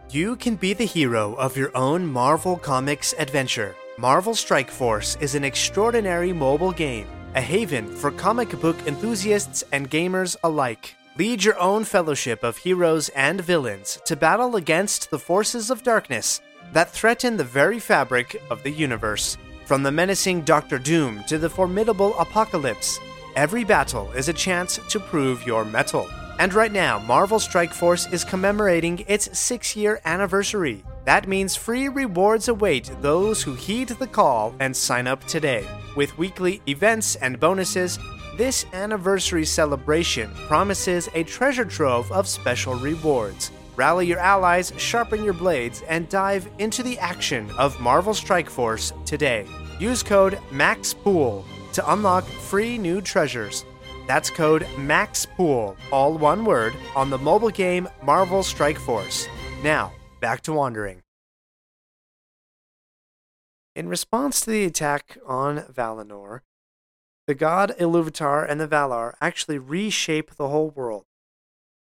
You 0.10 0.38
can 0.38 0.56
be 0.56 0.74
the 0.74 0.86
hero 0.86 1.36
of 1.36 1.56
your 1.56 1.70
own 1.78 2.08
Marvel 2.08 2.58
Comics 2.58 3.14
adventure. 3.20 3.76
Marvel 4.00 4.34
Strike 4.34 4.72
Force 4.72 5.16
is 5.22 5.36
an 5.36 5.44
extraordinary 5.44 6.34
mobile 6.34 6.72
game, 6.72 7.06
a 7.36 7.42
haven 7.42 7.88
for 7.96 8.12
comic 8.12 8.60
book 8.60 8.76
enthusiasts 8.88 9.64
and 9.72 9.90
gamers 9.90 10.36
alike. 10.44 10.96
Lead 11.18 11.44
your 11.44 11.60
own 11.60 11.84
fellowship 11.84 12.44
of 12.44 12.58
heroes 12.58 13.10
and 13.10 13.42
villains 13.42 14.00
to 14.06 14.16
battle 14.16 14.56
against 14.56 15.12
the 15.12 15.20
forces 15.20 15.70
of 15.70 15.84
darkness 15.84 16.42
that 16.74 16.90
threaten 16.90 17.38
the 17.38 17.44
very 17.44 17.80
fabric 17.80 18.42
of 18.50 18.64
the 18.64 18.72
universe. 18.72 19.38
From 19.66 19.84
the 19.84 19.92
menacing 19.92 20.42
Doctor 20.42 20.80
Doom 20.80 21.24
to 21.28 21.38
the 21.38 21.50
formidable 21.50 22.18
Apocalypse, 22.18 23.00
every 23.36 23.64
battle 23.64 24.12
is 24.14 24.30
a 24.30 24.34
chance 24.34 24.80
to 24.90 25.00
prove 25.00 25.46
your 25.46 25.66
mettle. 25.66 26.10
And 26.40 26.54
right 26.54 26.72
now, 26.72 27.00
Marvel 27.00 27.40
Strike 27.40 27.74
Force 27.74 28.08
is 28.12 28.24
commemorating 28.24 29.04
its 29.08 29.38
six 29.38 29.76
year 29.76 30.00
anniversary. 30.06 30.84
That 31.10 31.28
means 31.28 31.56
free 31.56 31.88
rewards 31.88 32.50
await 32.50 32.92
those 33.02 33.42
who 33.42 33.56
heed 33.56 33.88
the 33.88 34.06
call 34.06 34.54
and 34.60 34.78
sign 34.78 35.08
up 35.08 35.24
today. 35.24 35.66
With 35.96 36.16
weekly 36.20 36.62
events 36.68 37.16
and 37.16 37.40
bonuses, 37.40 37.98
this 38.38 38.68
anniversary 38.74 39.44
celebration 39.44 40.30
promises 40.48 41.10
a 41.16 41.24
treasure 41.24 41.66
trove 41.66 42.12
of 42.12 42.28
special 42.28 42.76
rewards. 42.76 43.50
Rally 43.76 44.06
your 44.06 44.20
allies, 44.20 44.72
sharpen 44.78 45.24
your 45.24 45.34
blades, 45.34 45.82
and 45.90 46.08
dive 46.10 46.48
into 46.60 46.84
the 46.84 47.00
action 47.00 47.50
of 47.58 47.82
Marvel 47.82 48.14
Strike 48.14 48.48
Force 48.48 48.94
today. 49.04 49.48
Use 49.80 50.04
code 50.04 50.38
MAXPOOL 50.52 51.44
to 51.74 51.92
unlock 51.92 52.24
free 52.26 52.78
new 52.78 53.02
treasures. 53.02 53.66
That's 54.08 54.30
code 54.30 54.62
MAXPOOL, 54.78 55.76
all 55.92 56.20
one 56.20 56.46
word, 56.46 56.76
on 56.96 57.10
the 57.10 57.18
mobile 57.18 57.50
game 57.50 57.90
Marvel 58.04 58.44
Strike 58.44 58.78
Force. 58.78 59.28
Now, 59.64 59.92
back 60.20 60.42
to 60.42 60.54
wandering. 60.54 61.04
In 63.76 63.88
response 63.88 64.42
to 64.42 64.50
the 64.50 64.66
attack 64.66 65.18
on 65.26 65.60
Valinor, 65.60 66.42
the 67.28 67.36
god 67.36 67.74
Iluvatar 67.80 68.50
and 68.50 68.60
the 68.60 68.68
Valar 68.68 69.14
actually 69.22 69.58
reshape 69.58 70.36
the 70.36 70.50
whole 70.50 70.72
world. 70.72 71.06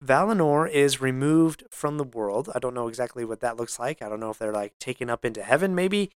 Valinor 0.05 0.69
is 0.69 1.01
removed 1.01 1.65
from 1.71 1.97
the 1.97 2.05
world. 2.05 2.51
I 2.55 2.59
don't 2.59 2.75
know 2.75 2.89
exactly 2.89 3.25
what 3.25 3.41
that 3.41 3.57
looks 3.57 3.79
like. 3.79 4.03
I 4.03 4.09
don't 4.09 4.21
know 4.21 4.31
if 4.31 4.39
they're 4.39 4.53
like 4.53 4.79
taken 4.79 5.09
up 5.09 5.25
into 5.25 5.43
heaven, 5.43 5.75
maybe. 5.75 6.11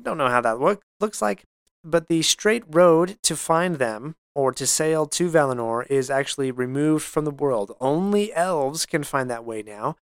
Don't 0.00 0.18
know 0.18 0.28
how 0.28 0.40
that 0.42 0.60
look, 0.60 0.82
looks 1.00 1.22
like. 1.22 1.44
But 1.82 2.08
the 2.08 2.22
straight 2.22 2.64
road 2.68 3.16
to 3.22 3.36
find 3.36 3.76
them 3.76 4.16
or 4.34 4.52
to 4.52 4.66
sail 4.66 5.06
to 5.06 5.30
Valinor 5.30 5.86
is 5.88 6.10
actually 6.10 6.50
removed 6.50 7.04
from 7.04 7.24
the 7.24 7.30
world. 7.30 7.74
Only 7.80 8.34
elves 8.34 8.84
can 8.84 9.04
find 9.04 9.30
that 9.30 9.44
way 9.44 9.62
now. 9.62 9.96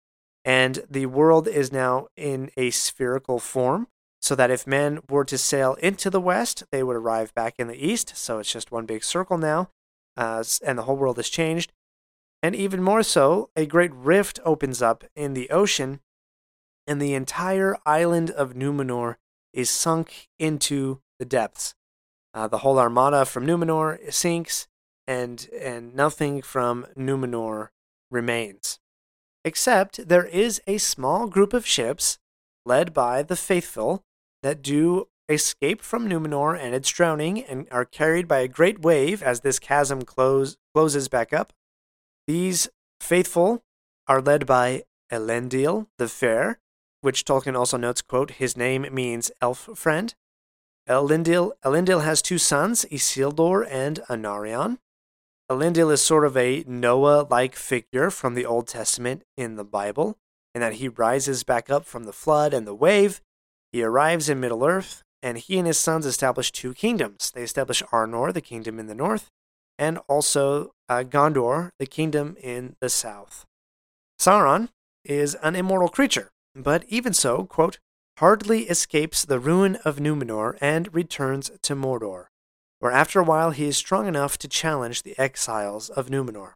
And 0.45 0.85
the 0.91 1.07
world 1.07 1.47
is 1.47 1.73
now 1.73 2.09
in 2.17 2.51
a 2.57 2.71
spherical 2.71 3.39
form 3.39 3.87
so 4.21 4.35
that 4.37 4.51
if 4.51 4.67
men 4.67 5.01
were 5.09 5.25
to 5.25 5.37
sail 5.37 5.75
into 5.75 6.09
the 6.09 6.21
west, 6.21 6.63
they 6.71 6.83
would 6.83 6.97
arrive 6.97 7.35
back 7.35 7.55
in 7.59 7.67
the 7.67 7.87
east. 7.87 8.17
So 8.17 8.39
it's 8.39 8.53
just 8.53 8.71
one 8.71 8.87
big 8.87 9.03
circle 9.03 9.37
now, 9.37 9.71
uh, 10.17 10.45
and 10.65 10.79
the 10.79 10.83
whole 10.83 10.97
world 10.97 11.17
has 11.17 11.29
changed. 11.29 11.73
And 12.43 12.55
even 12.55 12.83
more 12.83 13.03
so, 13.03 13.51
a 13.57 13.67
great 13.67 13.93
rift 13.93 14.41
opens 14.45 14.81
up 14.81 15.05
in 15.15 15.35
the 15.35 15.51
ocean, 15.51 16.01
and 16.87 17.01
the 17.01 17.15
entire 17.15 17.77
island 17.87 18.31
of 18.31 18.55
Numenor 18.55 19.17
is 19.53 19.71
sunk 19.71 20.29
into 20.39 21.01
the 21.19 21.25
depths. 21.25 21.75
Uh, 22.35 22.49
the 22.49 22.59
whole 22.59 22.79
armada 22.79 23.25
from 23.25 23.47
Numenor 23.47 24.13
sinks, 24.13 24.67
and 25.07 25.49
and 25.61 25.95
nothing 25.95 26.43
from 26.43 26.87
Numenor 26.97 27.69
remains, 28.11 28.79
except 29.45 30.09
there 30.09 30.27
is 30.27 30.61
a 30.67 30.79
small 30.79 31.27
group 31.27 31.53
of 31.53 31.67
ships 31.67 32.19
led 32.65 32.93
by 32.95 33.23
the 33.23 33.37
faithful 33.37 34.05
that 34.43 34.63
do 34.63 35.09
escape 35.29 35.81
from 35.83 36.09
Numenor 36.09 36.59
and 36.59 36.75
its 36.75 36.89
drowning 36.89 37.43
and 37.43 37.67
are 37.71 37.85
carried 37.85 38.29
by 38.29 38.41
a 38.41 38.49
great 38.49 38.81
wave 38.81 39.23
as 39.23 39.41
this 39.41 39.59
chasm 39.59 40.03
close, 40.03 40.57
closes 40.75 41.09
back 41.09 41.33
up. 41.33 41.53
These 42.27 42.69
faithful 43.01 43.63
are 44.07 44.21
led 44.21 44.47
by 44.47 44.85
Elendil 45.11 45.87
the 45.99 46.09
Fair, 46.09 46.59
which 47.01 47.25
Tolkien 47.25 47.57
also 47.57 47.77
notes, 47.77 48.03
quote, 48.03 48.33
his 48.33 48.57
name 48.57 48.87
means 48.93 49.31
elf 49.41 49.69
friend. 49.75 50.15
Elendil, 50.89 51.53
Elendil 51.65 52.05
has 52.05 52.23
two 52.23 52.39
sons, 52.39 52.85
Isildur 52.91 53.67
and 53.69 54.01
Anarion. 54.09 54.79
Elendil 55.53 55.93
is 55.93 56.03
sort 56.03 56.25
of 56.25 56.37
a 56.37 56.65
Noah-like 56.67 57.55
figure 57.55 58.11
from 58.11 58.35
the 58.35 58.47
Old 58.47 58.67
Testament 58.67 59.23
in 59.37 59.57
the 59.57 59.65
Bible, 59.65 60.17
in 60.55 60.61
that 60.61 60.75
he 60.75 60.89
rises 60.89 61.45
back 61.45 61.71
up 61.71 61.85
from 61.85 62.05
the 62.05 62.13
flood 62.13 62.53
and 62.55 62.67
the 62.67 62.75
wave 62.75 63.21
he 63.73 63.83
arrives 63.83 64.29
in 64.29 64.41
Middle 64.41 64.65
Earth, 64.65 65.03
and 65.23 65.39
he 65.39 65.59
and 65.59 65.67
his 65.67 65.79
sons 65.79 66.05
establish 66.05 66.53
two 66.53 66.75
kingdoms. 66.75 67.31
They 67.31 67.43
establish 67.43 67.83
Arnor, 67.85 68.33
the 68.33 68.41
kingdom 68.41 68.79
in 68.79 68.87
the 68.87 68.95
north, 68.95 69.29
and 69.79 69.99
also 70.09 70.73
uh, 70.89 71.05
Gondor, 71.05 71.71
the 71.79 71.87
kingdom 71.87 72.37
in 72.43 72.77
the 72.81 72.91
south. 72.91 73.47
Sauron 74.21 74.69
is 75.05 75.35
an 75.37 75.57
immortal 75.57 75.89
creature, 75.89 76.31
but 76.55 76.85
even 76.89 77.15
so, 77.15 77.45
quote, 77.45 77.79
hardly 78.19 78.65
escapes 78.65 79.25
the 79.25 79.41
ruin 79.41 79.77
of 79.85 79.97
Numenor 79.97 80.59
and 80.61 80.95
returns 80.95 81.51
to 81.63 81.75
Mordor, 81.75 82.27
where 82.83 82.91
after 82.91 83.21
a 83.21 83.25
while 83.25 83.53
he 83.53 83.67
is 83.67 83.77
strong 83.77 84.09
enough 84.09 84.37
to 84.37 84.49
challenge 84.49 85.05
the 85.05 85.17
exiles 85.17 85.89
of 85.89 86.09
Numenor. 86.09 86.55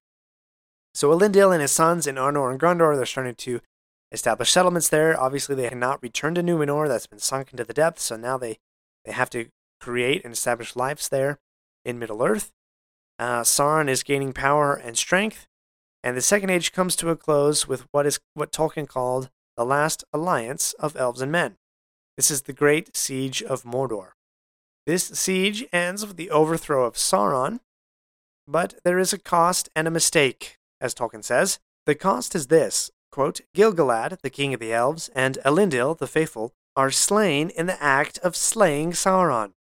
So 0.92 1.16
Elendil 1.16 1.52
and 1.52 1.62
his 1.62 1.70
sons 1.70 2.04
in 2.04 2.16
Arnor 2.16 2.50
and 2.50 2.58
Gondor, 2.58 2.96
they're 2.96 3.06
starting 3.06 3.36
to 3.36 3.60
establish 4.10 4.50
settlements 4.50 4.88
there. 4.88 5.18
Obviously, 5.20 5.54
they 5.54 5.68
cannot 5.68 6.02
return 6.02 6.34
to 6.34 6.42
Numenor. 6.42 6.88
That's 6.88 7.06
been 7.06 7.20
sunk 7.20 7.52
into 7.52 7.62
the 7.62 7.72
depths. 7.72 8.02
So 8.02 8.16
now 8.16 8.38
they, 8.38 8.58
they 9.04 9.12
have 9.12 9.30
to 9.30 9.46
create 9.80 10.24
and 10.24 10.32
establish 10.32 10.74
lives 10.74 11.08
there 11.08 11.38
in 11.84 12.00
Middle 12.00 12.24
Earth. 12.24 12.50
Uh, 13.20 13.42
Sauron 13.42 13.88
is 13.88 14.02
gaining 14.02 14.32
power 14.32 14.74
and 14.74 14.98
strength, 14.98 15.46
and 16.02 16.16
the 16.16 16.20
Second 16.20 16.50
Age 16.50 16.72
comes 16.72 16.96
to 16.96 17.10
a 17.10 17.16
close 17.16 17.68
with 17.68 17.86
what 17.92 18.04
is 18.04 18.18
what 18.34 18.50
Tolkien 18.50 18.88
called 18.88 19.30
the 19.56 19.64
last 19.64 20.02
alliance 20.12 20.72
of 20.72 20.96
elves 20.96 21.20
and 21.20 21.30
men. 21.30 21.54
This 22.16 22.32
is 22.32 22.42
the 22.42 22.52
Great 22.52 22.96
Siege 22.96 23.44
of 23.44 23.62
Mordor. 23.62 24.15
This 24.86 25.04
siege 25.06 25.66
ends 25.72 26.06
with 26.06 26.16
the 26.16 26.30
overthrow 26.30 26.84
of 26.84 26.94
Sauron, 26.94 27.58
but 28.46 28.74
there 28.84 28.98
is 28.98 29.12
a 29.12 29.18
cost 29.18 29.68
and 29.74 29.88
a 29.88 29.90
mistake, 29.90 30.58
as 30.80 30.94
Tolkien 30.94 31.24
says. 31.24 31.58
The 31.86 31.96
cost 31.96 32.34
is 32.34 32.46
this 32.46 32.90
quote, 33.10 33.40
Gil-galad, 33.54 34.20
the 34.20 34.30
king 34.30 34.52
of 34.52 34.60
the 34.60 34.72
elves, 34.72 35.08
and 35.14 35.38
Elendil, 35.44 35.96
the 35.96 36.06
faithful, 36.06 36.52
are 36.76 36.90
slain 36.90 37.48
in 37.50 37.66
the 37.66 37.82
act 37.82 38.18
of 38.18 38.36
slaying 38.36 38.92
Sauron. 38.92 39.52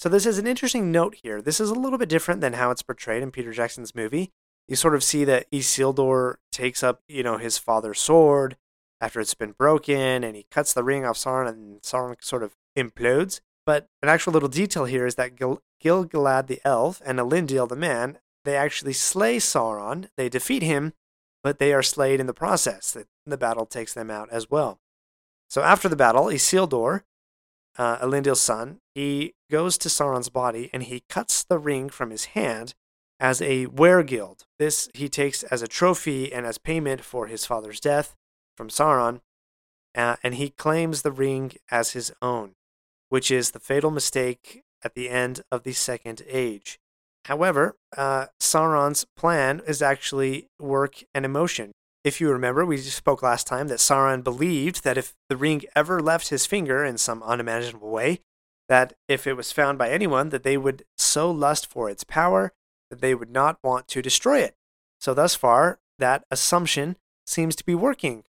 So 0.00 0.08
this 0.08 0.24
is 0.24 0.38
an 0.38 0.46
interesting 0.46 0.90
note 0.90 1.16
here. 1.22 1.42
This 1.42 1.60
is 1.60 1.68
a 1.68 1.74
little 1.74 1.98
bit 1.98 2.08
different 2.08 2.40
than 2.40 2.54
how 2.54 2.70
it's 2.70 2.82
portrayed 2.82 3.22
in 3.22 3.30
Peter 3.30 3.52
Jackson's 3.52 3.94
movie. 3.94 4.32
You 4.66 4.76
sort 4.76 4.94
of 4.94 5.04
see 5.04 5.24
that 5.24 5.50
Isildur 5.50 6.36
takes 6.50 6.82
up, 6.82 7.02
you 7.06 7.22
know, 7.22 7.36
his 7.36 7.58
father's 7.58 8.00
sword, 8.00 8.56
after 9.00 9.20
it's 9.20 9.34
been 9.34 9.52
broken, 9.52 10.24
and 10.24 10.34
he 10.34 10.46
cuts 10.50 10.72
the 10.72 10.82
ring 10.82 11.04
off 11.04 11.18
Sauron, 11.18 11.48
and 11.48 11.82
Sauron 11.82 12.16
sort 12.22 12.42
of 12.42 12.56
implodes. 12.76 13.40
But 13.64 13.88
an 14.02 14.08
actual 14.08 14.32
little 14.32 14.48
detail 14.48 14.86
here 14.86 15.06
is 15.06 15.14
that 15.16 15.36
Gil- 15.36 15.62
Gil-galad 15.80 16.46
the 16.46 16.60
elf 16.64 17.00
and 17.04 17.18
Elendil 17.18 17.68
the 17.68 17.76
man, 17.76 18.18
they 18.44 18.56
actually 18.56 18.92
slay 18.92 19.36
Sauron. 19.36 20.08
They 20.16 20.28
defeat 20.28 20.62
him, 20.62 20.94
but 21.42 21.58
they 21.58 21.72
are 21.72 21.82
slayed 21.82 22.20
in 22.20 22.26
the 22.26 22.34
process. 22.34 22.96
The, 23.24 23.36
battle 23.36 23.66
takes 23.66 23.94
them 23.94 24.10
out 24.10 24.28
as 24.30 24.50
well. 24.50 24.80
So 25.48 25.62
after 25.62 25.88
the 25.88 25.96
battle, 25.96 26.24
Isildur, 26.24 27.02
uh, 27.78 27.98
Elendil's 27.98 28.40
son, 28.40 28.80
he 28.94 29.34
goes 29.50 29.78
to 29.78 29.88
Sauron's 29.88 30.28
body 30.28 30.70
and 30.72 30.82
he 30.82 31.04
cuts 31.08 31.44
the 31.44 31.58
ring 31.58 31.88
from 31.88 32.10
his 32.10 32.26
hand 32.26 32.74
as 33.20 33.40
a 33.40 33.66
weregild. 33.66 34.44
This 34.58 34.88
he 34.94 35.08
takes 35.08 35.44
as 35.44 35.62
a 35.62 35.68
trophy 35.68 36.32
and 36.32 36.44
as 36.44 36.58
payment 36.58 37.02
for 37.02 37.28
his 37.28 37.46
father's 37.46 37.80
death 37.80 38.16
from 38.56 38.68
Sauron, 38.68 39.20
uh, 39.94 40.16
and 40.22 40.34
he 40.34 40.50
claims 40.50 41.02
the 41.02 41.12
ring 41.12 41.52
as 41.70 41.92
his 41.92 42.12
own, 42.20 42.54
which 43.12 43.30
is 43.30 43.50
the 43.50 43.60
fatal 43.60 43.90
mistake 43.90 44.62
at 44.82 44.94
the 44.94 45.10
end 45.10 45.42
of 45.52 45.64
the 45.64 45.72
Second 45.74 46.22
Age. 46.26 46.78
However, 47.26 47.76
uh, 47.94 48.28
Sauron's 48.40 49.04
plan 49.18 49.60
is 49.66 49.82
actually 49.82 50.48
work 50.58 51.04
and 51.14 51.26
emotion. 51.26 51.72
If 52.04 52.22
you 52.22 52.30
remember, 52.30 52.64
we 52.64 52.78
spoke 52.78 53.22
last 53.22 53.46
time 53.46 53.68
that 53.68 53.80
Sauron 53.80 54.24
believed 54.24 54.82
that 54.84 54.96
if 54.96 55.12
the 55.28 55.36
ring 55.36 55.60
ever 55.76 56.00
left 56.00 56.30
his 56.30 56.46
finger 56.46 56.86
in 56.86 56.96
some 56.96 57.22
unimaginable 57.22 57.90
way, 57.90 58.20
that 58.70 58.94
if 59.08 59.26
it 59.26 59.34
was 59.34 59.52
found 59.52 59.76
by 59.76 59.90
anyone, 59.90 60.30
that 60.30 60.42
they 60.42 60.56
would 60.56 60.82
so 60.96 61.30
lust 61.30 61.66
for 61.66 61.90
its 61.90 62.04
power 62.04 62.54
that 62.88 63.02
they 63.02 63.14
would 63.14 63.30
not 63.30 63.58
want 63.62 63.88
to 63.88 64.00
destroy 64.00 64.38
it. 64.38 64.54
So 64.98 65.12
thus 65.12 65.34
far, 65.34 65.80
that 65.98 66.24
assumption 66.30 66.96
seems 67.26 67.56
to 67.56 67.64
be 67.66 67.74
working, 67.74 68.24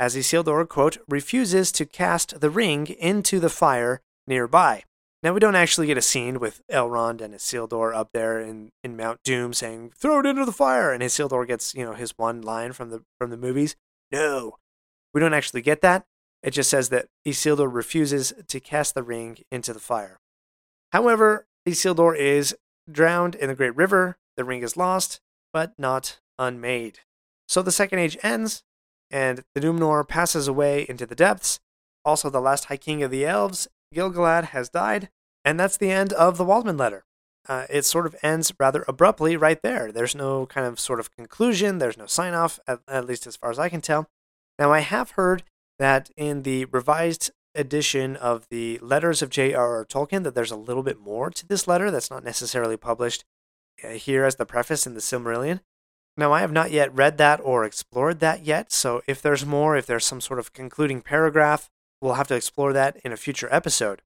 as 0.00 0.16
Isildur, 0.16 0.68
quote, 0.68 0.98
refuses 1.06 1.70
to 1.70 1.86
cast 1.86 2.40
the 2.40 2.50
ring 2.50 2.88
into 2.88 3.38
the 3.38 3.48
fire 3.48 4.00
nearby. 4.26 4.84
Now, 5.22 5.32
we 5.32 5.40
don't 5.40 5.54
actually 5.56 5.86
get 5.86 5.96
a 5.96 6.02
scene 6.02 6.38
with 6.38 6.60
Elrond 6.70 7.22
and 7.22 7.32
Isildur 7.32 7.94
up 7.94 8.10
there 8.12 8.38
in, 8.38 8.72
in 8.82 8.94
Mount 8.94 9.20
Doom 9.24 9.54
saying, 9.54 9.92
throw 9.96 10.20
it 10.20 10.26
into 10.26 10.44
the 10.44 10.52
fire, 10.52 10.92
and 10.92 11.02
Isildur 11.02 11.46
gets, 11.46 11.74
you 11.74 11.82
know, 11.82 11.94
his 11.94 12.12
one 12.18 12.42
line 12.42 12.74
from 12.74 12.90
the, 12.90 13.02
from 13.18 13.30
the 13.30 13.38
movies. 13.38 13.74
No, 14.12 14.58
we 15.14 15.20
don't 15.20 15.32
actually 15.32 15.62
get 15.62 15.80
that. 15.80 16.04
It 16.42 16.50
just 16.50 16.68
says 16.68 16.90
that 16.90 17.06
Isildur 17.26 17.72
refuses 17.72 18.34
to 18.48 18.60
cast 18.60 18.94
the 18.94 19.02
ring 19.02 19.38
into 19.50 19.72
the 19.72 19.80
fire. 19.80 20.20
However, 20.92 21.46
Isildur 21.66 22.14
is 22.14 22.54
drowned 22.92 23.34
in 23.34 23.48
the 23.48 23.54
Great 23.54 23.74
River, 23.74 24.18
the 24.36 24.44
ring 24.44 24.62
is 24.62 24.76
lost, 24.76 25.20
but 25.54 25.72
not 25.78 26.20
unmade. 26.38 26.98
So 27.48 27.62
the 27.62 27.72
Second 27.72 27.98
Age 28.00 28.18
ends, 28.22 28.62
and 29.10 29.42
the 29.54 29.60
Numenor 29.62 30.06
passes 30.06 30.46
away 30.46 30.84
into 30.86 31.06
the 31.06 31.14
depths. 31.14 31.60
Also, 32.04 32.28
the 32.28 32.40
last 32.40 32.66
High 32.66 32.76
King 32.76 33.02
of 33.02 33.10
the 33.10 33.24
Elves 33.24 33.68
Gil-galad 33.94 34.46
has 34.46 34.68
died, 34.68 35.08
and 35.44 35.58
that's 35.58 35.76
the 35.76 35.90
end 35.90 36.12
of 36.12 36.36
the 36.36 36.44
Waldman 36.44 36.76
letter. 36.76 37.04
Uh, 37.48 37.66
it 37.68 37.84
sort 37.84 38.06
of 38.06 38.16
ends 38.22 38.52
rather 38.58 38.84
abruptly 38.88 39.36
right 39.36 39.60
there. 39.62 39.92
There's 39.92 40.14
no 40.14 40.46
kind 40.46 40.66
of 40.66 40.80
sort 40.80 41.00
of 41.00 41.14
conclusion, 41.14 41.78
there's 41.78 41.98
no 41.98 42.06
sign 42.06 42.34
off, 42.34 42.58
at, 42.66 42.80
at 42.88 43.06
least 43.06 43.26
as 43.26 43.36
far 43.36 43.50
as 43.50 43.58
I 43.58 43.68
can 43.68 43.80
tell. 43.80 44.08
Now, 44.58 44.72
I 44.72 44.80
have 44.80 45.12
heard 45.12 45.42
that 45.78 46.10
in 46.16 46.42
the 46.42 46.64
revised 46.66 47.30
edition 47.54 48.16
of 48.16 48.48
the 48.48 48.78
letters 48.78 49.22
of 49.22 49.30
J.R.R. 49.30 49.84
Tolkien, 49.84 50.24
that 50.24 50.34
there's 50.34 50.50
a 50.50 50.56
little 50.56 50.82
bit 50.82 50.98
more 50.98 51.30
to 51.30 51.46
this 51.46 51.68
letter 51.68 51.90
that's 51.90 52.10
not 52.10 52.24
necessarily 52.24 52.76
published 52.76 53.24
uh, 53.82 53.90
here 53.90 54.24
as 54.24 54.36
the 54.36 54.46
preface 54.46 54.86
in 54.86 54.94
the 54.94 55.00
Silmarillion. 55.00 55.60
Now, 56.16 56.32
I 56.32 56.40
have 56.40 56.52
not 56.52 56.70
yet 56.70 56.94
read 56.94 57.18
that 57.18 57.40
or 57.42 57.64
explored 57.64 58.20
that 58.20 58.44
yet, 58.44 58.72
so 58.72 59.02
if 59.06 59.20
there's 59.20 59.44
more, 59.44 59.76
if 59.76 59.86
there's 59.86 60.04
some 60.04 60.20
sort 60.20 60.38
of 60.38 60.52
concluding 60.52 61.00
paragraph, 61.00 61.68
We'll 62.04 62.14
have 62.14 62.28
to 62.28 62.34
explore 62.34 62.74
that 62.74 62.98
in 63.02 63.12
a 63.12 63.16
future 63.16 63.48
episode. 63.50 64.02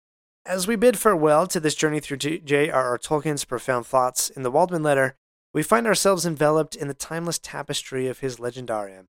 As 0.47 0.69
we 0.69 0.77
bid 0.77 0.97
farewell 0.97 1.49
to 1.49 1.59
this 1.59 1.75
journey 1.75 1.99
through 1.99 2.19
J.R.R. 2.19 2.97
Tolkien's 2.97 3.45
profound 3.45 3.87
thoughts 3.87 4.31
in 4.31 4.45
the 4.45 4.53
Waldman 4.53 4.85
letter, 4.85 5.17
we 5.53 5.65
find 5.65 5.85
ourselves 5.85 6.25
enveloped 6.25 6.77
in 6.77 6.87
the 6.87 6.95
timeless 6.95 7.41
tapestry 7.41 8.07
of 8.07 8.21
his 8.21 8.37
legendarium. 8.37 9.07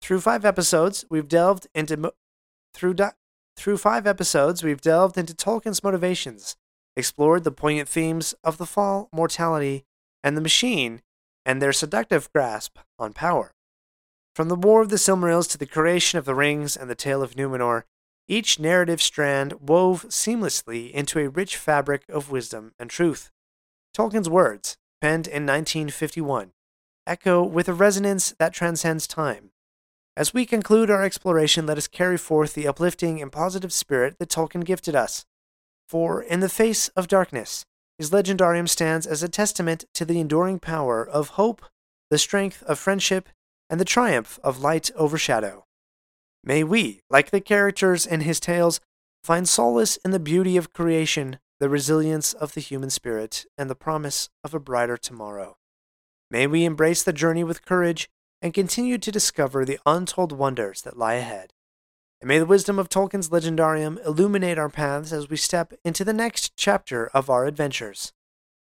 Through 0.00 0.20
five 0.20 0.44
episodes, 0.44 1.04
we've 1.10 1.26
delved 1.26 1.66
into 1.74 1.96
mo- 1.96 2.12
through 2.72 2.94
di- 2.94 3.14
through 3.56 3.78
five 3.78 4.06
episodes, 4.06 4.62
we've 4.62 4.80
delved 4.80 5.18
into 5.18 5.34
Tolkien's 5.34 5.82
motivations, 5.82 6.54
explored 6.96 7.42
the 7.42 7.50
poignant 7.50 7.88
themes 7.88 8.32
of 8.44 8.58
the 8.58 8.64
fall, 8.64 9.08
mortality, 9.12 9.86
and 10.22 10.36
the 10.36 10.40
machine, 10.40 11.02
and 11.44 11.60
their 11.60 11.72
seductive 11.72 12.32
grasp 12.32 12.78
on 12.96 13.12
power. 13.12 13.56
From 14.36 14.48
the 14.48 14.54
War 14.54 14.82
of 14.82 14.88
the 14.88 14.98
Silmarils 14.98 15.50
to 15.50 15.58
the 15.58 15.66
creation 15.66 16.20
of 16.20 16.26
the 16.26 16.36
rings 16.36 16.76
and 16.76 16.88
the 16.88 16.94
tale 16.94 17.24
of 17.24 17.34
Numenor, 17.34 17.82
each 18.30 18.60
narrative 18.60 19.02
strand 19.02 19.54
wove 19.60 20.06
seamlessly 20.08 20.90
into 20.92 21.18
a 21.18 21.28
rich 21.28 21.56
fabric 21.56 22.04
of 22.08 22.30
wisdom 22.30 22.72
and 22.78 22.88
truth. 22.88 23.30
Tolkien's 23.92 24.28
words, 24.28 24.76
penned 25.00 25.26
in 25.26 25.44
1951, 25.44 26.52
echo 27.08 27.42
with 27.42 27.68
a 27.68 27.74
resonance 27.74 28.32
that 28.38 28.54
transcends 28.54 29.08
time. 29.08 29.50
As 30.16 30.32
we 30.32 30.46
conclude 30.46 30.90
our 30.90 31.02
exploration, 31.02 31.66
let 31.66 31.76
us 31.76 31.88
carry 31.88 32.16
forth 32.16 32.54
the 32.54 32.68
uplifting 32.68 33.20
and 33.20 33.32
positive 33.32 33.72
spirit 33.72 34.16
that 34.20 34.28
Tolkien 34.28 34.64
gifted 34.64 34.94
us. 34.94 35.26
For, 35.88 36.22
in 36.22 36.38
the 36.38 36.48
face 36.48 36.86
of 36.90 37.08
darkness, 37.08 37.66
his 37.98 38.10
legendarium 38.10 38.68
stands 38.68 39.08
as 39.08 39.24
a 39.24 39.28
testament 39.28 39.86
to 39.94 40.04
the 40.04 40.20
enduring 40.20 40.60
power 40.60 41.04
of 41.06 41.30
hope, 41.30 41.64
the 42.10 42.18
strength 42.18 42.62
of 42.62 42.78
friendship, 42.78 43.28
and 43.68 43.80
the 43.80 43.84
triumph 43.84 44.38
of 44.44 44.60
light 44.60 44.92
over 44.94 45.18
shadow. 45.18 45.64
May 46.42 46.64
we, 46.64 47.02
like 47.10 47.30
the 47.30 47.40
characters 47.40 48.06
in 48.06 48.22
his 48.22 48.40
tales, 48.40 48.80
find 49.22 49.48
solace 49.48 49.96
in 49.98 50.10
the 50.10 50.18
beauty 50.18 50.56
of 50.56 50.72
creation, 50.72 51.38
the 51.58 51.68
resilience 51.68 52.32
of 52.32 52.54
the 52.54 52.60
human 52.60 52.90
spirit, 52.90 53.44
and 53.58 53.68
the 53.68 53.74
promise 53.74 54.30
of 54.42 54.54
a 54.54 54.60
brighter 54.60 54.96
tomorrow. 54.96 55.56
May 56.30 56.46
we 56.46 56.64
embrace 56.64 57.02
the 57.02 57.12
journey 57.12 57.44
with 57.44 57.64
courage 57.64 58.08
and 58.40 58.54
continue 58.54 58.96
to 58.96 59.12
discover 59.12 59.64
the 59.64 59.78
untold 59.84 60.32
wonders 60.32 60.82
that 60.82 60.96
lie 60.96 61.14
ahead. 61.14 61.52
And 62.20 62.28
may 62.28 62.38
the 62.38 62.46
wisdom 62.46 62.78
of 62.78 62.88
Tolkien's 62.88 63.28
legendarium 63.28 64.04
illuminate 64.04 64.58
our 64.58 64.68
paths 64.68 65.12
as 65.12 65.28
we 65.28 65.36
step 65.36 65.72
into 65.84 66.04
the 66.04 66.12
next 66.12 66.56
chapter 66.56 67.08
of 67.08 67.28
our 67.28 67.46
adventures. 67.46 68.12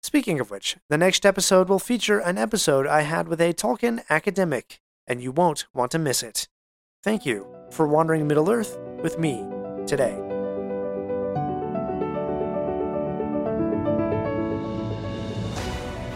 Speaking 0.02 0.38
of 0.38 0.50
which, 0.50 0.76
the 0.90 0.98
next 0.98 1.24
episode 1.24 1.68
will 1.68 1.78
feature 1.78 2.18
an 2.18 2.36
episode 2.36 2.86
I 2.86 3.02
had 3.02 3.26
with 3.26 3.40
a 3.40 3.54
Tolkien 3.54 4.04
academic, 4.10 4.80
and 5.06 5.22
you 5.22 5.32
won't 5.32 5.66
want 5.72 5.90
to 5.92 5.98
miss 5.98 6.22
it. 6.22 6.46
Thank 7.02 7.24
you 7.24 7.53
for 7.74 7.88
wandering 7.88 8.26
Middle 8.26 8.48
Earth 8.50 8.78
with 9.02 9.18
me 9.18 9.44
today. 9.86 10.16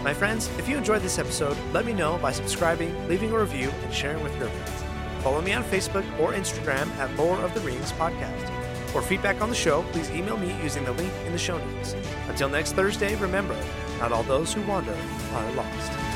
My 0.05 0.15
friends, 0.15 0.49
if 0.57 0.69
you 0.69 0.77
enjoyed 0.77 1.03
this 1.03 1.19
episode, 1.19 1.57
let 1.73 1.85
me 1.85 1.93
know 1.93 2.17
by 2.19 2.33
subscribing, 2.33 3.09
leaving 3.09 3.33
a 3.33 3.39
review, 3.39 3.71
and 3.83 3.93
sharing 3.93 4.23
with 4.23 4.35
your 4.39 4.49
friends. 4.49 5.23
Follow 5.23 5.41
me 5.43 5.53
on 5.53 5.65
Facebook 5.65 6.07
or 6.21 6.33
Instagram 6.33 6.89
at 6.97 7.15
Lore 7.17 7.39
of 7.41 7.53
the 7.53 7.61
Rings 7.61 7.93
Podcast. 7.93 8.49
For 8.91 9.03
feedback 9.03 9.43
on 9.43 9.51
the 9.51 9.55
show, 9.55 9.83
please 9.93 10.11
email 10.11 10.39
me 10.39 10.57
using 10.63 10.85
the 10.85 10.93
link 10.93 11.13
in 11.27 11.33
the 11.33 11.39
show 11.39 11.59
notes. 11.59 11.95
Until 12.29 12.49
next 12.49 12.73
Thursday, 12.73 13.17
remember, 13.17 13.57
not 13.99 14.13
all 14.13 14.23
those 14.23 14.55
who 14.55 14.63
wander 14.63 14.97
are 15.33 15.53
lost. 15.53 16.08